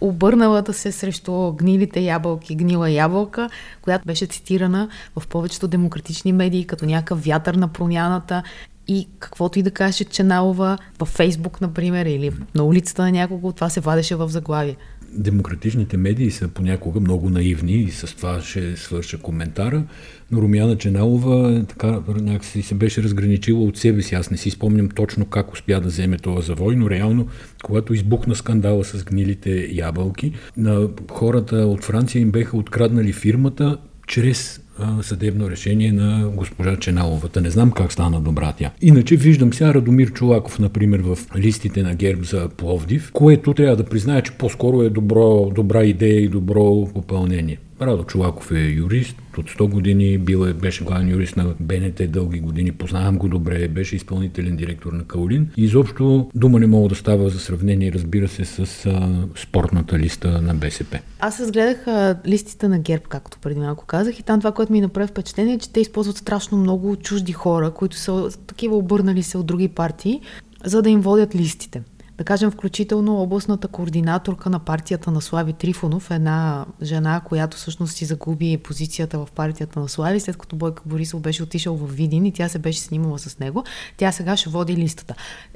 обърналата 0.00 0.72
се 0.72 0.92
срещу 0.92 1.52
гнилите 1.52 2.00
ябълки, 2.00 2.54
гнила 2.54 2.90
ябълка, 2.90 3.50
която 3.82 4.06
беше 4.06 4.26
цитирана 4.26 4.88
в 5.16 5.28
повечето 5.28 5.68
демократични 5.68 6.32
медии 6.32 6.66
като 6.66 6.86
някакъв 6.86 7.24
вятър 7.24 7.54
на 7.54 7.68
промяната 7.68 8.42
и 8.88 9.08
каквото 9.18 9.58
и 9.58 9.62
да 9.62 9.70
каже 9.70 10.04
Чаналова 10.04 10.78
във 10.98 11.08
Фейсбук, 11.08 11.60
например, 11.60 12.06
или 12.06 12.30
на 12.54 12.64
улицата 12.64 13.02
на 13.02 13.12
някого, 13.12 13.52
това 13.52 13.68
се 13.68 13.80
вадеше 13.80 14.16
в 14.16 14.28
заглавие 14.28 14.76
демократичните 15.14 15.96
медии 15.96 16.30
са 16.30 16.48
понякога 16.48 17.00
много 17.00 17.30
наивни 17.30 17.72
и 17.72 17.90
с 17.90 18.16
това 18.16 18.40
ще 18.40 18.76
свърша 18.76 19.18
коментара, 19.18 19.84
но 20.30 20.42
Румяна 20.42 20.76
Ченалова 20.76 21.64
така 21.68 22.00
някакси 22.20 22.62
се 22.62 22.74
беше 22.74 23.02
разграничила 23.02 23.64
от 23.64 23.76
себе 23.76 24.02
си. 24.02 24.14
Аз 24.14 24.30
не 24.30 24.36
си 24.36 24.50
спомням 24.50 24.88
точно 24.88 25.26
как 25.26 25.52
успя 25.52 25.80
да 25.80 25.88
вземе 25.88 26.16
това 26.16 26.40
завой, 26.40 26.76
но 26.76 26.90
реално, 26.90 27.26
когато 27.62 27.94
избухна 27.94 28.34
скандала 28.34 28.84
с 28.84 29.04
гнилите 29.04 29.68
ябълки, 29.72 30.32
на 30.56 30.88
хората 31.10 31.56
от 31.56 31.84
Франция 31.84 32.20
им 32.22 32.30
беха 32.30 32.56
откраднали 32.56 33.12
фирмата 33.12 33.78
чрез 34.06 34.63
съдебно 35.02 35.50
решение 35.50 35.92
на 35.92 36.28
госпожа 36.28 36.76
Ченаловата. 36.76 37.40
Не 37.40 37.50
знам 37.50 37.70
как 37.70 37.92
стана 37.92 38.20
добра 38.20 38.52
тя. 38.58 38.70
Иначе 38.82 39.16
виждам 39.16 39.52
сега 39.52 39.74
Радомир 39.74 40.12
Чулаков, 40.12 40.58
например, 40.58 41.00
в 41.00 41.18
листите 41.36 41.82
на 41.82 41.94
герб 41.94 42.24
за 42.24 42.48
Пловдив, 42.56 43.10
което 43.12 43.54
трябва 43.54 43.76
да 43.76 43.84
призная, 43.84 44.22
че 44.22 44.32
по-скоро 44.32 44.82
е 44.82 44.90
добро, 44.90 45.50
добра 45.54 45.84
идея 45.84 46.20
и 46.20 46.28
добро 46.28 46.86
попълнение. 46.94 47.58
Радо 47.86 48.04
Чулаков 48.04 48.52
е 48.52 48.58
юрист, 48.58 49.16
от 49.38 49.50
100 49.50 49.70
години 49.70 50.18
бил 50.18 50.46
е, 50.46 50.52
беше 50.52 50.84
главен 50.84 51.08
юрист 51.08 51.36
на 51.36 51.54
БНТ 51.60 52.10
дълги 52.10 52.40
години, 52.40 52.72
познавам 52.72 53.18
го 53.18 53.28
добре, 53.28 53.68
беше 53.68 53.96
изпълнителен 53.96 54.56
директор 54.56 54.92
на 54.92 55.04
Каолин. 55.04 55.48
И 55.56 55.64
изобщо 55.64 56.30
дума 56.34 56.60
не 56.60 56.66
мога 56.66 56.88
да 56.88 56.94
става 56.94 57.30
за 57.30 57.38
сравнение, 57.38 57.92
разбира 57.92 58.28
се, 58.28 58.44
с 58.44 58.86
а, 58.86 59.26
спортната 59.36 59.98
листа 59.98 60.42
на 60.42 60.54
БСП. 60.54 60.98
Аз 61.20 61.40
разгледах 61.40 61.86
листите 62.26 62.68
на 62.68 62.78
ГЕРБ, 62.78 63.04
както 63.08 63.38
преди 63.38 63.60
малко 63.60 63.86
казах, 63.86 64.18
и 64.18 64.22
там 64.22 64.40
това, 64.40 64.52
което 64.52 64.72
ми 64.72 64.80
направи 64.80 65.08
впечатление, 65.08 65.54
е, 65.54 65.58
че 65.58 65.72
те 65.72 65.80
използват 65.80 66.16
страшно 66.16 66.58
много 66.58 66.96
чужди 66.96 67.32
хора, 67.32 67.70
които 67.70 67.96
са 67.96 68.28
такива 68.46 68.76
обърнали 68.76 69.22
се 69.22 69.38
от 69.38 69.46
други 69.46 69.68
партии, 69.68 70.20
за 70.64 70.82
да 70.82 70.90
им 70.90 71.00
водят 71.00 71.34
листите 71.34 71.82
да 72.18 72.24
кажем, 72.24 72.50
включително 72.50 73.22
областната 73.22 73.68
координаторка 73.68 74.50
на 74.50 74.58
партията 74.58 75.10
на 75.10 75.20
Слави 75.20 75.52
Трифонов, 75.52 76.10
една 76.10 76.66
жена, 76.82 77.20
която 77.24 77.56
всъщност 77.56 77.96
си 77.96 78.04
загуби 78.04 78.56
позицията 78.56 79.18
в 79.18 79.28
партията 79.34 79.80
на 79.80 79.88
Слави, 79.88 80.20
след 80.20 80.36
като 80.36 80.56
Бойко 80.56 80.82
Борисов 80.86 81.20
беше 81.20 81.42
отишъл 81.42 81.76
в 81.76 81.92
Видин 81.92 82.26
и 82.26 82.32
тя 82.32 82.48
се 82.48 82.58
беше 82.58 82.80
снимала 82.80 83.18
с 83.18 83.38
него. 83.38 83.64
Тя 83.96 84.12
сега 84.12 84.36
ще 84.36 84.50
води 84.50 84.76
листата. 84.76 85.14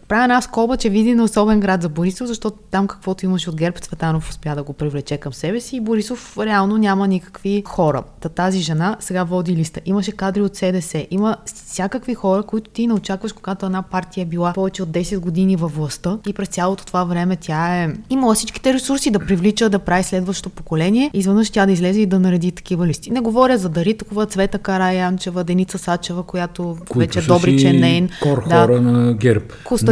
Правя 0.08 0.24
една 0.24 0.40
скоба, 0.40 0.76
че 0.76 0.88
види 0.88 1.14
на 1.14 1.24
особен 1.24 1.60
град 1.60 1.82
за 1.82 1.88
Борисов, 1.88 2.26
защото 2.26 2.58
там 2.70 2.86
каквото 2.86 3.24
имаше 3.24 3.50
от 3.50 3.56
ГЕРБ, 3.56 3.78
Цветанов 3.78 4.30
успя 4.30 4.54
да 4.54 4.62
го 4.62 4.72
привлече 4.72 5.16
към 5.16 5.32
себе 5.32 5.60
си 5.60 5.76
и 5.76 5.80
Борисов 5.80 6.38
реално 6.38 6.78
няма 6.78 7.08
никакви 7.08 7.62
хора. 7.66 8.02
Та 8.20 8.28
тази 8.28 8.60
жена 8.60 8.96
сега 9.00 9.24
води 9.24 9.56
листа. 9.56 9.80
Имаше 9.84 10.12
кадри 10.12 10.40
от 10.40 10.56
СДС, 10.56 11.06
има 11.10 11.36
всякакви 11.44 12.14
хора, 12.14 12.42
които 12.42 12.70
ти 12.70 12.86
не 12.86 12.94
очакваш, 12.94 13.32
когато 13.32 13.66
една 13.66 13.82
партия 13.82 14.22
е 14.22 14.24
била 14.24 14.52
повече 14.52 14.82
от 14.82 14.88
10 14.88 15.18
години 15.18 15.56
във 15.56 15.76
властта 15.76 16.18
и 16.26 16.32
през 16.32 16.48
цялото 16.48 16.86
това 16.86 17.04
време 17.04 17.36
тя 17.36 17.82
е 17.82 17.88
имала 18.10 18.34
всичките 18.34 18.74
ресурси 18.74 19.10
да 19.10 19.18
привлича, 19.18 19.68
да 19.68 19.78
прави 19.78 20.02
следващото 20.02 20.50
поколение. 20.50 21.10
Изведнъж 21.14 21.50
тя 21.50 21.66
да 21.66 21.72
излезе 21.72 22.00
и 22.00 22.06
да 22.06 22.18
нареди 22.18 22.52
такива 22.52 22.86
листи. 22.86 23.10
Не 23.10 23.20
говоря 23.20 23.58
за 23.58 23.68
Даритокова, 23.68 24.26
Цвета 24.26 24.58
Караянчева, 24.58 25.44
Деница 25.44 25.78
Сачева, 25.78 26.22
която 26.22 26.76
Които 26.88 27.16
вече 27.16 27.28
добри, 27.28 27.58
че 27.58 27.72
нейн. 27.72 28.08
Кор 28.22 28.48
да, 28.48 28.62
хора 28.62 28.80
на 28.80 29.14
ГЕРБ. 29.14 29.44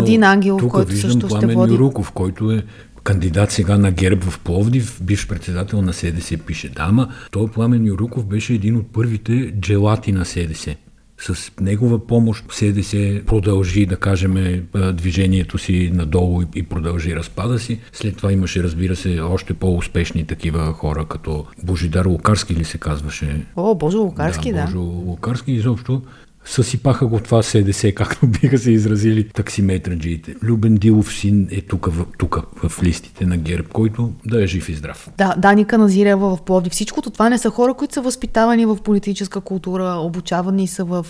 Костадин 0.07 0.25
Ангелов, 0.25 0.69
който 0.69 0.97
също 0.97 1.29
ще 1.29 1.47
води. 1.47 1.73
Юруков, 1.73 2.13
който 2.13 2.53
е 2.53 2.63
кандидат 3.05 3.51
сега 3.51 3.79
на 3.79 3.91
ГЕРБ 3.91 4.31
в 4.31 4.41
Пловдив, 4.41 5.01
бивш 5.03 5.29
председател 5.29 5.83
на 5.83 5.93
СДС, 5.93 6.39
пише 6.39 6.69
дама. 6.69 7.09
Той 7.31 7.51
Пламен 7.51 7.87
Юруков 7.87 8.27
беше 8.27 8.55
един 8.55 8.77
от 8.77 8.93
първите 8.93 9.53
джелати 9.61 10.13
на 10.13 10.25
СДС. 10.25 10.77
С 11.19 11.51
негова 11.61 12.07
помощ 12.07 12.45
СДС 12.53 13.23
продължи, 13.27 13.87
да 13.87 13.97
кажем, 13.97 14.67
движението 14.93 15.59
си 15.59 15.91
надолу 15.95 16.43
и 16.55 16.63
продължи 16.63 17.17
разпада 17.17 17.59
си. 17.59 17.81
След 17.93 18.17
това 18.17 18.33
имаше, 18.33 18.63
разбира 18.63 18.97
се, 18.97 19.21
още 19.21 19.55
по-успешни 19.55 20.25
такива 20.25 20.73
хора, 20.73 21.05
като 21.05 21.47
Божидар 21.63 22.07
Лукарски 22.07 22.55
ли 22.55 22.65
се 22.65 22.79
казваше? 22.79 23.47
О, 23.57 23.75
Божо 23.75 23.99
Лукарски, 23.99 24.53
да. 24.53 24.59
да. 24.59 24.65
Божо 24.65 24.81
Лукарски 24.81 25.53
изобщо 25.53 26.03
съсипаха 26.47 27.07
го 27.07 27.21
това 27.21 27.43
СДС, 27.43 27.93
както 27.93 28.27
биха 28.43 28.59
се 28.59 28.71
изразили 28.71 29.29
таксиметраджиите. 29.29 30.35
Любен 30.43 30.75
Дилов 30.75 31.13
син 31.15 31.49
е 31.51 31.61
тук, 31.61 31.89
тук 32.19 32.41
в 32.69 32.83
листите 32.83 33.27
на 33.27 33.37
ГЕРБ, 33.37 33.69
който 33.73 34.13
да 34.27 34.45
е 34.45 34.47
жив 34.47 34.69
и 34.69 34.75
здрав. 34.75 35.11
Да, 35.19 35.35
Даника 35.39 35.79
Назирева 35.79 36.37
в 36.37 36.43
Пловди. 36.43 36.71
Всичкото 36.71 37.11
това 37.11 37.29
не 37.29 37.39
са 37.39 37.51
хора, 37.51 37.75
които 37.75 37.95
са 37.95 38.03
възпитавани 38.03 38.67
в 38.67 38.77
политическа 38.77 39.41
култура, 39.41 39.85
обучавани 39.85 40.69
са 40.69 40.85
в 40.85 41.07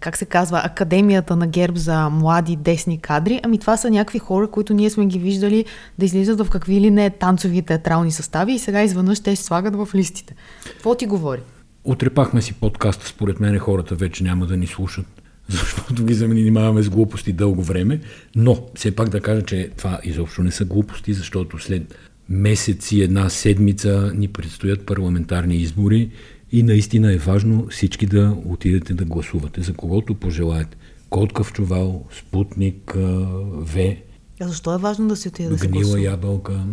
как 0.00 0.16
се 0.16 0.24
казва, 0.24 0.62
Академията 0.64 1.36
на 1.36 1.46
ГЕРБ 1.46 1.78
за 1.78 2.08
млади 2.08 2.56
десни 2.56 3.00
кадри, 3.00 3.40
ами 3.42 3.58
това 3.58 3.76
са 3.76 3.90
някакви 3.90 4.18
хора, 4.18 4.48
които 4.50 4.74
ние 4.74 4.90
сме 4.90 5.06
ги 5.06 5.18
виждали 5.18 5.64
да 5.98 6.04
излизат 6.04 6.40
в 6.40 6.50
какви 6.50 6.80
ли 6.80 6.90
не 6.90 7.10
танцови 7.10 7.62
театрални 7.62 8.12
състави 8.12 8.52
и 8.52 8.58
сега 8.58 8.82
изведнъж 8.82 9.20
те 9.20 9.36
слагат 9.36 9.76
в 9.76 9.88
листите. 9.94 10.34
Какво 10.66 10.94
ти 10.94 11.06
говори? 11.06 11.40
Отрепахме 11.84 12.42
си 12.42 12.52
подкаста, 12.52 13.08
според 13.08 13.40
мен 13.40 13.58
хората 13.58 13.94
вече 13.94 14.24
няма 14.24 14.46
да 14.46 14.56
ни 14.56 14.66
слушат, 14.66 15.06
защото 15.48 16.04
ги 16.04 16.14
занимаваме 16.14 16.82
с 16.82 16.90
глупости 16.90 17.32
дълго 17.32 17.62
време, 17.62 18.00
но 18.34 18.66
все 18.74 18.96
пак 18.96 19.08
да 19.08 19.20
кажа, 19.20 19.42
че 19.42 19.70
това 19.76 20.00
изобщо 20.04 20.42
не 20.42 20.50
са 20.50 20.64
глупости, 20.64 21.12
защото 21.12 21.58
след 21.58 21.94
месец 22.28 22.92
и 22.92 23.02
една 23.02 23.30
седмица 23.30 24.12
ни 24.14 24.28
предстоят 24.28 24.86
парламентарни 24.86 25.56
избори 25.56 26.10
и 26.52 26.62
наистина 26.62 27.12
е 27.12 27.16
важно 27.16 27.66
всички 27.70 28.06
да 28.06 28.36
отидете 28.46 28.94
да 28.94 29.04
гласувате 29.04 29.62
за 29.62 29.74
когото 29.74 30.14
пожелаете. 30.14 30.76
Коткав 31.10 31.52
чувал, 31.52 32.04
Спутник, 32.18 32.92
В. 32.94 33.96
А 34.40 34.48
защо 34.48 34.74
е 34.74 34.78
важно 34.78 35.08
да 35.08 35.16
се 35.16 35.28
отиде 35.28 35.48
да 35.48 35.58
се 35.58 35.68
гласува? 35.68 35.94
Гнила 35.94 36.10
ябълка. 36.10 36.64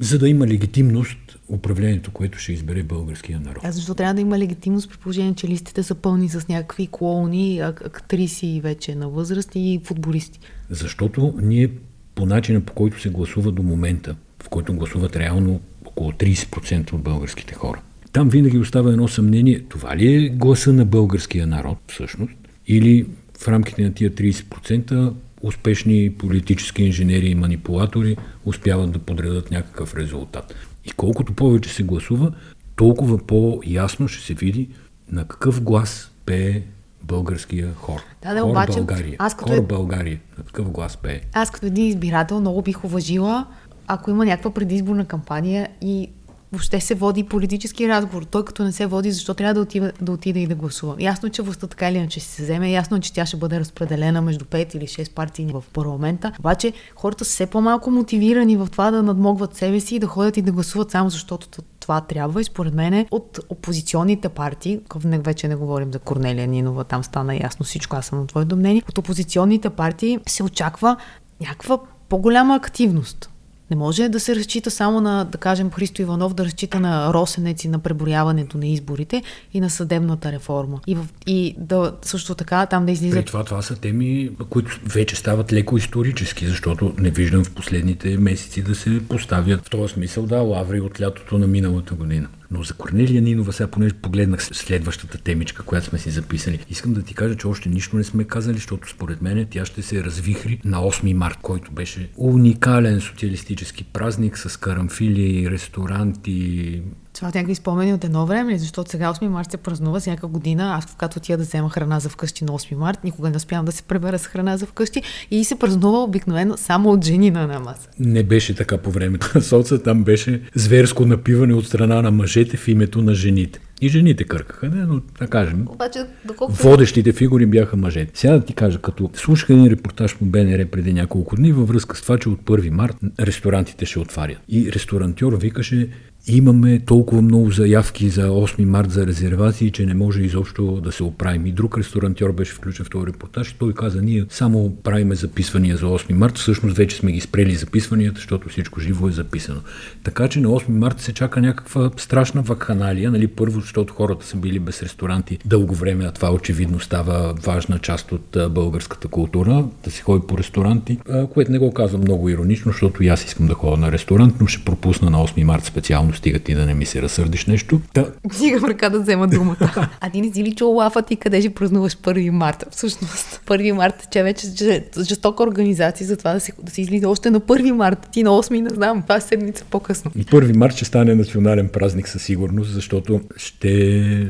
За 0.00 0.18
да 0.18 0.28
има 0.28 0.46
легитимност 0.46 1.38
управлението, 1.48 2.10
което 2.10 2.38
ще 2.38 2.52
избере 2.52 2.82
българския 2.82 3.40
народ. 3.40 3.64
А 3.64 3.72
защо 3.72 3.94
трябва 3.94 4.14
да 4.14 4.20
има 4.20 4.38
легитимност 4.38 4.90
при 4.90 4.98
положение, 4.98 5.34
че 5.34 5.48
листите 5.48 5.82
са 5.82 5.94
пълни 5.94 6.28
с 6.28 6.48
някакви 6.48 6.88
клоуни, 6.90 7.60
актриси 7.60 8.60
вече 8.62 8.94
на 8.94 9.08
възраст 9.08 9.50
и 9.54 9.80
футболисти? 9.84 10.40
Защото 10.70 11.34
ние 11.42 11.70
по 12.14 12.26
начина 12.26 12.60
по 12.60 12.72
който 12.72 13.00
се 13.00 13.08
гласува 13.08 13.52
до 13.52 13.62
момента, 13.62 14.16
в 14.42 14.48
който 14.48 14.74
гласуват 14.74 15.16
реално 15.16 15.60
около 15.84 16.12
30% 16.12 16.92
от 16.92 17.02
българските 17.02 17.54
хора. 17.54 17.82
Там 18.12 18.28
винаги 18.28 18.58
остава 18.58 18.90
едно 18.90 19.08
съмнение, 19.08 19.60
това 19.68 19.96
ли 19.96 20.14
е 20.14 20.28
гласа 20.28 20.72
на 20.72 20.84
българския 20.84 21.46
народ 21.46 21.78
всъщност, 21.88 22.32
или 22.66 23.06
в 23.40 23.48
рамките 23.48 23.82
на 23.82 23.94
тия 23.94 24.10
30% 24.10 25.12
успешни 25.42 26.14
политически 26.18 26.82
инженери 26.82 27.26
и 27.26 27.34
манипулатори 27.34 28.16
успяват 28.44 28.92
да 28.92 28.98
подредат 28.98 29.50
някакъв 29.50 29.94
резултат. 29.94 30.54
И 30.84 30.90
колкото 30.90 31.32
повече 31.32 31.70
се 31.70 31.82
гласува, 31.82 32.32
толкова 32.76 33.18
по-ясно 33.26 34.08
ще 34.08 34.26
се 34.26 34.34
види 34.34 34.68
на 35.12 35.24
какъв 35.24 35.62
глас 35.62 36.10
пее 36.26 36.62
българския 37.02 37.74
хор. 37.74 38.00
Да, 38.22 38.34
да, 38.34 38.40
хор 38.40 38.50
обаче, 38.50 38.72
България. 38.72 39.16
аз 39.18 39.36
като 39.36 39.52
хор 39.52 39.58
е- 39.58 39.66
България. 39.66 40.20
На 40.38 40.44
такъв 40.44 40.70
глас 40.70 40.96
пее. 40.96 41.20
Аз 41.32 41.50
като 41.50 41.66
един 41.66 41.86
избирател 41.86 42.40
много 42.40 42.62
бих 42.62 42.84
уважила, 42.84 43.46
ако 43.86 44.10
има 44.10 44.24
някаква 44.24 44.50
предизборна 44.50 45.04
кампания 45.04 45.68
и 45.80 46.10
въобще 46.52 46.80
се 46.80 46.94
води 46.94 47.24
политически 47.24 47.88
разговор. 47.88 48.22
Той 48.22 48.44
като 48.44 48.64
не 48.64 48.72
се 48.72 48.86
води, 48.86 49.10
защо 49.10 49.34
трябва 49.34 49.54
да 49.54 49.60
отида, 49.60 49.92
да 50.00 50.12
отида 50.12 50.38
и 50.38 50.46
да 50.46 50.54
гласува? 50.54 50.96
Ясно 50.98 51.30
че 51.30 51.42
властта 51.42 51.66
така 51.66 51.88
или 51.88 51.98
иначе 51.98 52.20
ще 52.20 52.28
се 52.28 52.42
вземе, 52.42 52.70
ясно 52.70 53.00
че 53.00 53.12
тя 53.12 53.26
ще 53.26 53.36
бъде 53.36 53.60
разпределена 53.60 54.22
между 54.22 54.44
5 54.44 54.76
или 54.76 54.86
6 54.86 55.12
партии 55.12 55.46
в 55.52 55.64
парламента. 55.72 56.32
Обаче 56.38 56.72
хората 56.96 57.24
са 57.24 57.30
все 57.30 57.46
по-малко 57.46 57.90
мотивирани 57.90 58.56
в 58.56 58.68
това 58.72 58.90
да 58.90 59.02
надмогват 59.02 59.56
себе 59.56 59.80
си 59.80 59.96
и 59.96 59.98
да 59.98 60.06
ходят 60.06 60.36
и 60.36 60.42
да 60.42 60.52
гласуват 60.52 60.90
само 60.90 61.10
защото 61.10 61.62
това 61.80 62.00
трябва. 62.00 62.40
И 62.40 62.44
според 62.44 62.74
мен 62.74 63.06
от 63.10 63.38
опозиционните 63.48 64.28
партии, 64.28 64.80
вече 65.04 65.48
не 65.48 65.54
говорим 65.54 65.92
за 65.92 65.98
Корнелия 65.98 66.48
Нинова, 66.48 66.84
там 66.84 67.04
стана 67.04 67.34
ясно 67.34 67.64
всичко, 67.66 67.96
аз 67.96 68.06
съм 68.06 68.18
на 68.18 68.26
твоето 68.26 68.56
мнение, 68.56 68.82
от 68.88 68.98
опозиционните 68.98 69.70
партии 69.70 70.18
се 70.28 70.42
очаква 70.42 70.96
някаква 71.40 71.78
по-голяма 72.08 72.56
активност. 72.56 73.29
Не 73.70 73.76
може 73.76 74.08
да 74.08 74.20
се 74.20 74.36
разчита 74.36 74.70
само 74.70 75.00
на, 75.00 75.24
да 75.24 75.38
кажем, 75.38 75.70
Христо 75.70 76.02
Иванов 76.02 76.34
да 76.34 76.44
разчита 76.44 76.80
на 76.80 77.14
Росенец 77.14 77.64
и 77.64 77.68
на 77.68 77.78
преброяването 77.78 78.58
на 78.58 78.66
изборите 78.66 79.22
и 79.54 79.60
на 79.60 79.70
съдебната 79.70 80.32
реформа. 80.32 80.80
И, 80.86 80.94
в, 80.94 81.06
и 81.26 81.54
да 81.58 81.92
също 82.02 82.34
така 82.34 82.66
там 82.66 82.82
да 82.82 82.86
При 82.86 82.92
излизат 82.92 83.26
това, 83.26 83.44
това 83.44 83.62
са 83.62 83.76
теми, 83.76 84.30
които 84.50 84.80
вече 84.84 85.16
стават 85.16 85.52
леко 85.52 85.76
исторически, 85.76 86.46
защото 86.46 86.94
не 86.98 87.10
виждам 87.10 87.44
в 87.44 87.50
последните 87.50 88.18
месеци 88.18 88.62
да 88.62 88.74
се 88.74 89.08
поставят 89.08 89.66
в 89.66 89.70
този 89.70 89.92
смисъл, 89.94 90.26
да, 90.26 90.36
лаври 90.36 90.80
от 90.80 91.00
лятото 91.00 91.38
на 91.38 91.46
миналата 91.46 91.94
година. 91.94 92.28
Но 92.50 92.62
за 92.62 92.74
Корнелия 92.74 93.22
Нинова, 93.22 93.52
сега 93.52 93.66
понеже 93.66 93.94
погледнах 93.94 94.42
следващата 94.42 95.18
темичка, 95.18 95.62
която 95.62 95.86
сме 95.86 95.98
си 95.98 96.10
записали, 96.10 96.58
искам 96.70 96.92
да 96.92 97.02
ти 97.02 97.14
кажа, 97.14 97.36
че 97.36 97.46
още 97.46 97.68
нищо 97.68 97.96
не 97.96 98.04
сме 98.04 98.24
казали, 98.24 98.56
защото 98.56 98.88
според 98.88 99.22
мен 99.22 99.46
тя 99.50 99.64
ще 99.64 99.82
се 99.82 100.04
развихри 100.04 100.60
на 100.64 100.78
8 100.78 101.12
март, 101.12 101.38
който 101.42 101.72
беше 101.72 102.10
уникален 102.16 103.00
социалистически 103.00 103.84
празник 103.84 104.38
с 104.38 104.56
карамфили, 104.56 105.50
ресторанти, 105.50 106.82
Това 107.12 107.28
някакви 107.28 107.54
спомени 107.54 107.94
от 107.94 108.04
едно 108.04 108.26
време, 108.26 108.58
защото 108.58 108.90
сега 108.90 109.12
8 109.12 109.28
март 109.28 109.50
се 109.50 109.56
празнува 109.56 110.00
всяка 110.00 110.26
година. 110.26 110.74
Аз 110.78 110.86
когато 110.86 111.18
отида 111.18 111.38
да 111.38 111.44
взема 111.44 111.70
храна 111.70 112.00
за 112.00 112.08
вкъщи 112.08 112.44
на 112.44 112.52
8 112.52 112.74
март, 112.74 113.04
никога 113.04 113.30
не 113.30 113.36
успявам 113.36 113.64
да 113.64 113.72
се 113.72 113.82
пребера 113.82 114.18
с 114.18 114.26
храна 114.26 114.56
за 114.56 114.66
вкъщи 114.66 115.02
и 115.30 115.44
се 115.44 115.58
празнува 115.58 115.98
обикновено 115.98 116.56
само 116.56 116.90
от 116.90 117.04
жени 117.04 117.30
на 117.30 117.42
една 117.42 117.60
маса. 117.60 117.88
Не 117.98 118.22
беше 118.22 118.54
така 118.54 118.78
по 118.78 118.90
времето 118.90 119.30
на 119.34 119.42
соца, 119.42 119.82
там 119.82 120.04
беше 120.04 120.42
зверско 120.54 121.06
напиване 121.06 121.54
от 121.54 121.66
страна 121.66 122.02
на 122.02 122.10
мъжете 122.10 122.56
в 122.56 122.68
името 122.68 123.02
на 123.02 123.14
жените. 123.14 123.60
И 123.82 123.88
жените 123.88 124.24
къркаха, 124.24 124.68
не, 124.68 124.86
но 124.86 125.00
да 125.18 125.26
кажем, 125.26 125.66
Обаче, 125.68 125.98
доколкото... 126.24 126.62
водещите 126.62 127.12
фигури 127.12 127.46
бяха 127.46 127.76
мъжете. 127.76 128.12
Сега 128.14 128.32
да 128.32 128.44
ти 128.44 128.54
кажа, 128.54 128.78
като 128.78 129.10
слушах 129.14 129.50
един 129.50 129.66
репортаж 129.66 130.18
по 130.18 130.24
БНР 130.24 130.66
преди 130.66 130.92
няколко 130.92 131.36
дни 131.36 131.52
във 131.52 131.68
връзка 131.68 131.96
с 131.96 132.02
това, 132.02 132.18
че 132.18 132.28
от 132.28 132.40
1 132.40 132.70
март 132.70 132.96
ресторантите 133.20 133.86
ще 133.86 133.98
отварят. 133.98 134.38
И 134.48 134.72
ресторантьор 134.72 135.38
викаше, 135.38 135.88
имаме 136.36 136.80
толкова 136.86 137.22
много 137.22 137.50
заявки 137.50 138.08
за 138.08 138.28
8 138.28 138.64
март 138.64 138.90
за 138.90 139.06
резервации, 139.06 139.70
че 139.70 139.86
не 139.86 139.94
може 139.94 140.22
изобщо 140.22 140.80
да 140.84 140.92
се 140.92 141.02
оправим. 141.02 141.46
И 141.46 141.52
друг 141.52 141.78
ресторантьор 141.78 142.32
беше 142.32 142.54
включен 142.54 142.84
в 142.84 142.90
този 142.90 143.06
репортаж 143.06 143.52
той 143.58 143.72
каза, 143.72 144.02
ние 144.02 144.24
само 144.28 144.76
правиме 144.76 145.14
записвания 145.14 145.76
за 145.76 145.86
8 145.86 146.12
март, 146.12 146.38
всъщност 146.38 146.76
вече 146.76 146.96
сме 146.96 147.12
ги 147.12 147.20
спрели 147.20 147.54
записванията, 147.54 148.16
защото 148.16 148.48
всичко 148.48 148.80
живо 148.80 149.08
е 149.08 149.12
записано. 149.12 149.60
Така 150.04 150.28
че 150.28 150.40
на 150.40 150.48
8 150.48 150.68
март 150.68 151.00
се 151.00 151.12
чака 151.12 151.40
някаква 151.40 151.90
страшна 151.96 152.42
вакханалия, 152.42 153.10
нали, 153.10 153.26
първо, 153.26 153.60
защото 153.60 153.94
хората 153.94 154.26
са 154.26 154.36
били 154.36 154.58
без 154.58 154.82
ресторанти 154.82 155.38
дълго 155.44 155.74
време, 155.74 156.04
а 156.04 156.12
това 156.12 156.32
очевидно 156.32 156.80
става 156.80 157.34
важна 157.42 157.78
част 157.78 158.12
от 158.12 158.36
българската 158.50 159.08
култура, 159.08 159.64
да 159.84 159.90
се 159.90 160.02
ходи 160.02 160.26
по 160.26 160.38
ресторанти, 160.38 160.98
което 161.34 161.52
не 161.52 161.58
го 161.58 161.74
казвам 161.74 162.00
много 162.00 162.28
иронично, 162.28 162.72
защото 162.72 163.02
и 163.02 163.08
аз 163.08 163.24
искам 163.24 163.46
да 163.46 163.54
ходя 163.54 163.76
на 163.76 163.92
ресторант, 163.92 164.34
но 164.40 164.46
ще 164.46 164.64
пропусна 164.64 165.10
на 165.10 165.18
8 165.18 165.44
март 165.44 165.64
специално, 165.64 166.12
стига 166.20 166.38
ти 166.38 166.54
да 166.54 166.66
не 166.66 166.74
ми 166.74 166.86
се 166.86 167.02
разсърдиш 167.02 167.46
нещо. 167.46 167.80
Та, 167.94 168.06
Дигам 168.38 168.64
ръка 168.64 168.88
да 168.90 169.00
взема 169.00 169.28
думата. 169.28 169.88
а 170.00 170.10
ти 170.10 170.20
не 170.20 170.32
си 170.32 170.44
ли 170.44 170.54
чул 170.54 170.70
лафа 170.70 171.02
ти 171.02 171.16
къде 171.16 171.40
ще 171.40 171.50
празнуваш 171.50 171.96
1 171.96 172.30
марта? 172.30 172.66
Всъщност, 172.70 173.40
1 173.46 173.72
марта, 173.72 174.04
че 174.12 174.22
вече 174.22 174.46
е 174.62 175.02
жестока 175.02 175.42
организация 175.42 176.06
за 176.06 176.16
това 176.16 176.32
да 176.32 176.40
се, 176.40 176.52
да 176.62 176.72
се 176.72 176.80
излиза 176.80 177.08
още 177.08 177.30
на 177.30 177.40
1 177.40 177.70
марта. 177.72 178.08
Ти 178.10 178.22
на 178.22 178.30
8 178.30 178.60
не 178.60 178.70
знам, 178.70 179.02
това 179.02 179.16
е 179.16 179.20
седмица 179.20 179.64
по-късно. 179.70 180.10
И 180.16 180.24
1 180.24 180.56
март 180.56 180.74
ще 180.74 180.84
стане 180.84 181.14
национален 181.14 181.68
празник 181.68 182.08
със 182.08 182.22
сигурност, 182.22 182.70
защото 182.70 183.20
ще, 183.36 183.68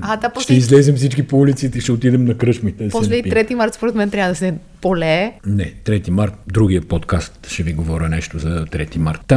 А, 0.00 0.16
да, 0.16 0.28
после- 0.30 0.44
ще 0.44 0.54
излезем 0.54 0.97
всички 0.97 1.23
по 1.23 1.38
улиците 1.38 1.78
и 1.78 1.80
ще 1.80 1.92
отидем 1.92 2.25
на 2.25 2.35
кръчмите. 2.35 2.88
После 2.88 3.14
и 3.14 3.23
напием. 3.23 3.47
3 3.47 3.54
марта, 3.54 3.76
според 3.76 3.94
мен, 3.94 4.11
трябва 4.11 4.32
да 4.32 4.37
се 4.37 4.55
полее. 4.81 5.33
Не, 5.46 5.74
3 5.85 6.09
март, 6.11 6.33
другия 6.46 6.83
подкаст 6.83 7.46
ще 7.48 7.62
ви 7.62 7.72
говоря 7.72 8.09
нещо 8.09 8.38
за 8.38 8.66
3 8.66 8.96
март. 8.96 9.33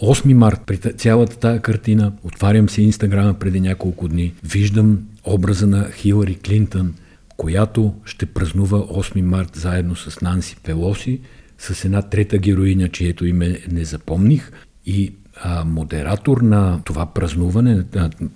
Та, 0.00 0.06
8 0.06 0.34
март, 0.34 0.60
при 0.66 0.76
та- 0.76 0.92
цялата 0.92 1.36
тая 1.36 1.60
картина, 1.60 2.12
отварям 2.22 2.68
си 2.68 2.82
инстаграма 2.82 3.34
преди 3.34 3.60
няколко 3.60 4.08
дни, 4.08 4.34
виждам 4.44 4.98
образа 5.24 5.66
на 5.66 5.90
Хилари 5.92 6.34
Клинтън, 6.34 6.94
която 7.36 7.94
ще 8.04 8.26
празнува 8.26 8.78
8 8.78 9.20
март 9.20 9.56
заедно 9.56 9.96
с 9.96 10.20
Нанси 10.20 10.56
Пелоси, 10.64 11.20
с 11.58 11.84
една 11.84 12.02
трета 12.02 12.38
героиня, 12.38 12.88
чието 12.88 13.26
име 13.26 13.58
не 13.70 13.84
запомних, 13.84 14.52
и 14.86 15.12
а, 15.42 15.64
модератор 15.64 16.40
на 16.40 16.80
това 16.84 17.06
празнуване, 17.06 17.84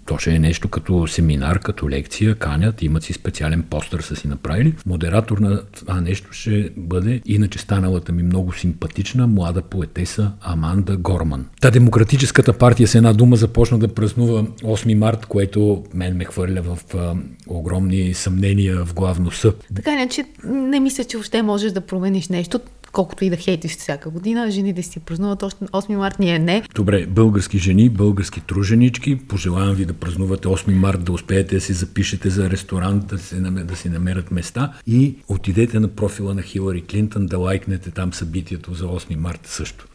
то 0.06 0.18
ще 0.18 0.34
е 0.34 0.38
нещо 0.38 0.68
като 0.68 1.06
семинар, 1.06 1.58
като 1.58 1.90
лекция, 1.90 2.34
канят, 2.34 2.82
имат 2.82 3.02
си 3.02 3.12
специален 3.12 3.62
постър 3.62 4.00
са 4.00 4.16
си 4.16 4.28
направили. 4.28 4.74
Модератор 4.86 5.38
на 5.38 5.62
това 5.62 6.00
нещо 6.00 6.32
ще 6.32 6.70
бъде 6.76 7.20
иначе 7.26 7.58
станалата 7.58 8.12
ми 8.12 8.22
много 8.22 8.52
симпатична 8.52 9.26
млада 9.26 9.62
поетеса 9.62 10.32
Аманда 10.40 10.96
Горман. 10.96 11.46
Та 11.60 11.70
Демократическата 11.70 12.52
партия 12.52 12.88
с 12.88 12.94
една 12.94 13.12
дума 13.12 13.36
започна 13.36 13.78
да 13.78 13.88
празнува 13.88 14.42
8 14.42 14.94
март, 14.94 15.26
което 15.26 15.84
мен 15.94 16.16
ме 16.16 16.24
хвърля 16.24 16.62
в 16.62 16.78
а, 16.94 17.14
огромни 17.46 18.14
съмнения 18.14 18.84
в 18.84 18.94
главно 18.94 19.30
съ. 19.30 19.52
Така 19.74 19.92
иначе 19.92 20.24
не 20.44 20.80
мисля, 20.80 21.04
че 21.04 21.16
въобще 21.16 21.42
можеш 21.42 21.72
да 21.72 21.80
промениш 21.80 22.28
нещо, 22.28 22.60
колкото 22.92 23.24
и 23.24 23.30
да 23.30 23.36
хейтиш 23.36 23.76
всяка 23.76 24.10
година. 24.10 24.50
Жените 24.50 24.82
си 24.82 25.00
празнуват 25.00 25.42
още 25.42 25.64
8 25.64 25.96
март, 25.96 26.18
ние 26.18 26.38
не. 26.38 26.62
Добре, 26.74 27.06
български 27.06 27.58
жени, 27.58 27.88
български 27.88 28.40
труженички, 28.40 29.18
пожелавам 29.18 29.74
ви 29.74 29.84
да 29.84 29.92
празнувате 29.92 30.48
8 30.48 30.74
март, 30.74 31.04
да 31.04 31.12
успеете 31.12 31.54
да 31.54 31.60
си 31.60 31.72
запишете 31.72 32.30
за 32.30 32.50
ресторант, 32.50 33.06
да, 33.06 33.16
намер- 33.16 33.64
да 33.64 33.76
си 33.76 33.88
намерят 33.88 34.30
места 34.30 34.72
и 34.86 35.16
отидете 35.28 35.80
на 35.80 35.88
профила 35.88 36.34
на 36.34 36.42
Хилари 36.42 36.82
Клинтън 36.82 37.26
да 37.26 37.38
лайкнете 37.38 37.90
там 37.90 38.12
събитието 38.12 38.74
за 38.74 38.84
8 38.84 39.16
март 39.16 39.40
също. 39.44 39.86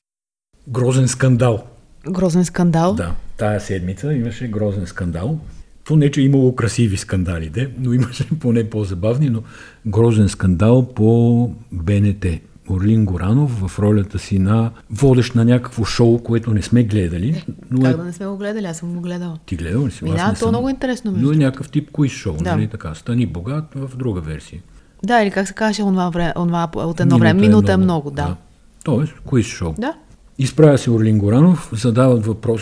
Грозен 0.68 1.08
скандал. 1.08 1.64
Грозен 2.10 2.46
скандал. 2.46 2.94
Да, 2.94 3.16
тая 3.38 3.60
седмица 3.62 4.14
имаше 4.14 4.48
грозен 4.48 4.88
скандал. 4.88 5.40
То 5.84 5.96
не, 5.96 6.12
че 6.12 6.22
имало 6.22 6.56
красиви 6.56 6.98
скандали, 6.98 7.50
де, 7.50 7.70
но 7.80 7.94
имаше 7.94 8.26
поне 8.40 8.70
по-забавни, 8.70 9.30
но 9.30 9.44
грозен 9.86 10.30
скандал 10.30 10.94
по 10.94 11.52
БНТ. 11.72 12.26
Орлин 12.70 13.06
Горанов 13.06 13.68
в 13.68 13.80
ролята 13.80 14.20
си 14.20 14.40
на 14.40 14.72
водещ 14.92 15.36
на 15.36 15.46
някакво 15.46 15.86
шоу, 15.86 16.20
което 16.20 16.54
не 16.54 16.62
сме 16.62 16.84
гледали. 16.84 17.46
Но 17.72 17.88
е... 17.88 17.92
Как 17.92 17.98
да 17.98 18.04
не 18.04 18.14
сме 18.14 18.26
го 18.26 18.38
гледали? 18.38 18.66
Аз 18.66 18.78
съм 18.78 18.94
го 18.94 19.02
гледала. 19.02 19.38
Ти 19.46 19.56
гледал 19.56 19.88
ли 19.88 19.92
си? 19.92 20.04
Ми 20.04 20.10
да, 20.12 20.26
то 20.26 20.32
е 20.32 20.36
съм. 20.36 20.50
много 20.50 20.70
интересно, 20.70 21.12
Но 21.12 21.18
между 21.18 21.34
е 21.34 21.36
някакъв 21.36 21.70
тип 21.70 21.92
куиз 21.92 22.12
шоу, 22.12 22.38
Да. 22.38 22.56
нали 22.56 22.68
така? 22.68 22.96
Стани 22.96 23.26
богат 23.26 23.66
в 23.76 23.98
друга 23.98 24.22
версия. 24.22 24.62
Да, 25.04 25.22
или 25.22 25.32
как 25.32 25.48
се 25.48 25.54
казваше 25.54 25.84
онова, 25.84 26.10
време, 26.10 26.34
онова 26.38 26.70
от 26.76 27.00
едно 27.00 27.18
време. 27.18 27.42
Минута 27.42 27.72
е 27.74 27.78
много, 27.78 28.12
да. 28.12 28.36
Тоест, 28.84 29.14
куиз 29.26 29.46
шоу. 29.46 29.74
Да. 29.78 29.94
Изправя 30.40 30.78
се 30.78 30.92
Орлин 30.92 31.18
Горанов, 31.18 31.70
задават 31.74 32.26
въпрос 32.26 32.62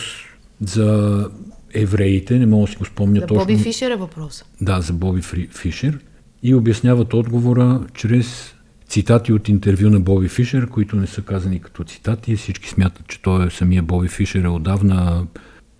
за 0.61 1.29
евреите, 1.73 2.39
не 2.39 2.45
мога 2.45 2.65
да 2.65 2.71
си 2.71 2.77
го 2.77 2.85
спомня 2.85 3.19
За 3.19 3.27
точно. 3.27 3.43
Боби 3.43 3.57
Фишер 3.57 3.91
е 3.91 3.95
въпрос. 3.95 4.43
Да, 4.61 4.81
за 4.81 4.93
Боби 4.93 5.21
Фри, 5.21 5.47
Фишер. 5.51 5.99
И 6.43 6.55
обясняват 6.55 7.13
отговора 7.13 7.81
чрез 7.93 8.54
цитати 8.87 9.33
от 9.33 9.49
интервю 9.49 9.89
на 9.89 9.99
Боби 9.99 10.27
Фишер, 10.27 10.67
които 10.67 10.95
не 10.95 11.07
са 11.07 11.21
казани 11.21 11.59
като 11.59 11.83
цитати. 11.83 12.35
Всички 12.35 12.69
смятат, 12.69 13.07
че 13.07 13.21
той 13.21 13.47
е 13.47 13.49
самия 13.49 13.83
Боби 13.83 14.07
Фишер 14.07 14.43
е 14.43 14.47
отдавна 14.47 15.27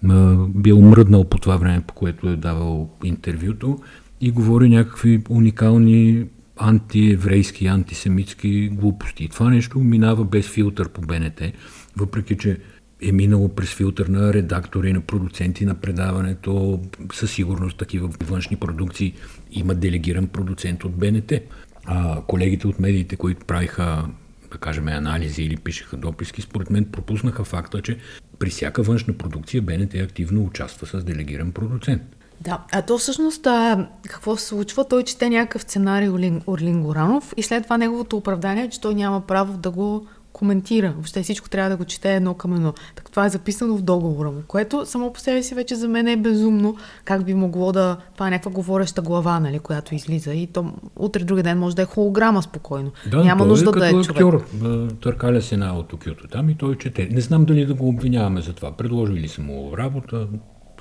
м, 0.03 0.47
бил 0.55 0.81
мръднал 0.81 1.23
по 1.23 1.37
това 1.37 1.57
време, 1.57 1.81
по 1.87 1.93
което 1.93 2.29
е 2.29 2.35
давал 2.35 2.89
интервюто 3.03 3.79
и 4.21 4.31
говори 4.31 4.69
някакви 4.69 5.21
уникални 5.29 6.25
антиеврейски, 6.57 7.67
антисемитски 7.67 8.69
глупости. 8.69 9.23
И 9.23 9.29
това 9.29 9.49
нещо 9.49 9.79
минава 9.79 10.25
без 10.25 10.47
филтър 10.47 10.89
по 10.89 11.01
БНТ, 11.01 11.41
въпреки 11.97 12.37
че 12.37 12.59
е 13.01 13.11
минало 13.11 13.49
през 13.49 13.73
филтър 13.73 14.07
на 14.07 14.33
редактори, 14.33 14.93
на 14.93 15.01
продуценти 15.01 15.65
на 15.65 15.75
предаването. 15.75 16.81
Със 17.13 17.31
сигурност 17.31 17.77
такива 17.77 18.09
външни 18.23 18.57
продукции 18.57 19.13
има 19.51 19.75
делегиран 19.75 20.27
продуцент 20.27 20.83
от 20.83 20.95
БНТ. 20.95 21.31
А 21.85 22.21
колегите 22.21 22.67
от 22.67 22.79
медиите, 22.79 23.15
които 23.15 23.45
правиха 23.45 24.05
да 24.51 24.57
кажем, 24.57 24.87
анализи 24.87 25.43
или 25.43 25.57
пишеха 25.57 25.97
дописки, 25.97 26.41
според 26.41 26.69
мен 26.69 26.85
пропуснаха 26.85 27.43
факта, 27.43 27.81
че 27.81 27.97
при 28.39 28.49
всяка 28.49 28.83
външна 28.83 29.13
продукция 29.13 29.61
БНТ 29.61 29.95
активно 29.95 30.43
участва 30.43 30.87
с 30.87 31.03
делегиран 31.03 31.51
продуцент. 31.51 32.01
Да, 32.41 32.63
а 32.71 32.81
то 32.81 32.97
всъщност 32.97 33.47
а, 33.47 33.87
какво 34.09 34.37
се 34.37 34.45
случва? 34.45 34.87
Той 34.87 35.03
чете 35.03 35.29
някакъв 35.29 35.61
сценарий 35.61 36.09
Орлин, 36.09 36.41
Орлин 36.47 36.83
Горанов 36.83 37.33
и 37.37 37.43
след 37.43 37.63
това 37.63 37.77
неговото 37.77 38.17
оправдание 38.17 38.63
е, 38.63 38.69
че 38.69 38.81
той 38.81 38.95
няма 38.95 39.21
право 39.21 39.57
да 39.57 39.71
го 39.71 40.07
коментира. 40.35 40.91
Въобще 40.91 41.23
всичко 41.23 41.49
трябва 41.49 41.69
да 41.69 41.77
го 41.77 41.85
чете 41.85 42.15
едно 42.15 42.33
към 42.33 42.53
едно. 42.53 42.73
Так 42.95 43.11
това 43.11 43.25
е 43.25 43.29
записано 43.29 43.77
в 43.77 43.81
договора 43.81 44.31
му, 44.31 44.41
което 44.47 44.85
само 44.85 45.13
по 45.13 45.19
себе 45.19 45.43
си 45.43 45.55
вече 45.55 45.75
за 45.75 45.87
мен 45.87 46.07
е 46.07 46.17
безумно. 46.17 46.75
Как 47.05 47.25
би 47.25 47.33
могло 47.33 47.71
да... 47.71 47.97
Това 48.13 48.27
е 48.27 48.29
някаква 48.29 48.51
говореща 48.51 49.01
глава, 49.01 49.39
нали, 49.39 49.59
която 49.59 49.95
излиза 49.95 50.33
и 50.33 50.47
то 50.47 50.73
утре 50.95 51.23
други 51.23 51.43
ден 51.43 51.59
може 51.59 51.75
да 51.75 51.81
е 51.81 51.85
холограма 51.85 52.41
спокойно. 52.43 52.91
Да, 53.11 53.23
Няма 53.23 53.39
той 53.39 53.47
нужда 53.47 53.69
е 53.69 53.79
да 53.79 53.87
е 53.87 53.91
като 53.91 54.03
човек. 54.03 54.21
актьор. 54.21 54.45
Търкаля 55.01 55.41
се 55.41 55.55
една 55.55 55.77
от 55.77 55.87
Токиото 55.87 56.27
там 56.27 56.49
и 56.49 56.55
той 56.55 56.77
чете. 56.77 57.09
Не 57.11 57.21
знам 57.21 57.45
дали 57.45 57.65
да 57.65 57.73
го 57.73 57.87
обвиняваме 57.87 58.41
за 58.41 58.53
това. 58.53 58.71
Предложили 58.71 59.27
са 59.27 59.41
му 59.41 59.77
работа, 59.77 60.27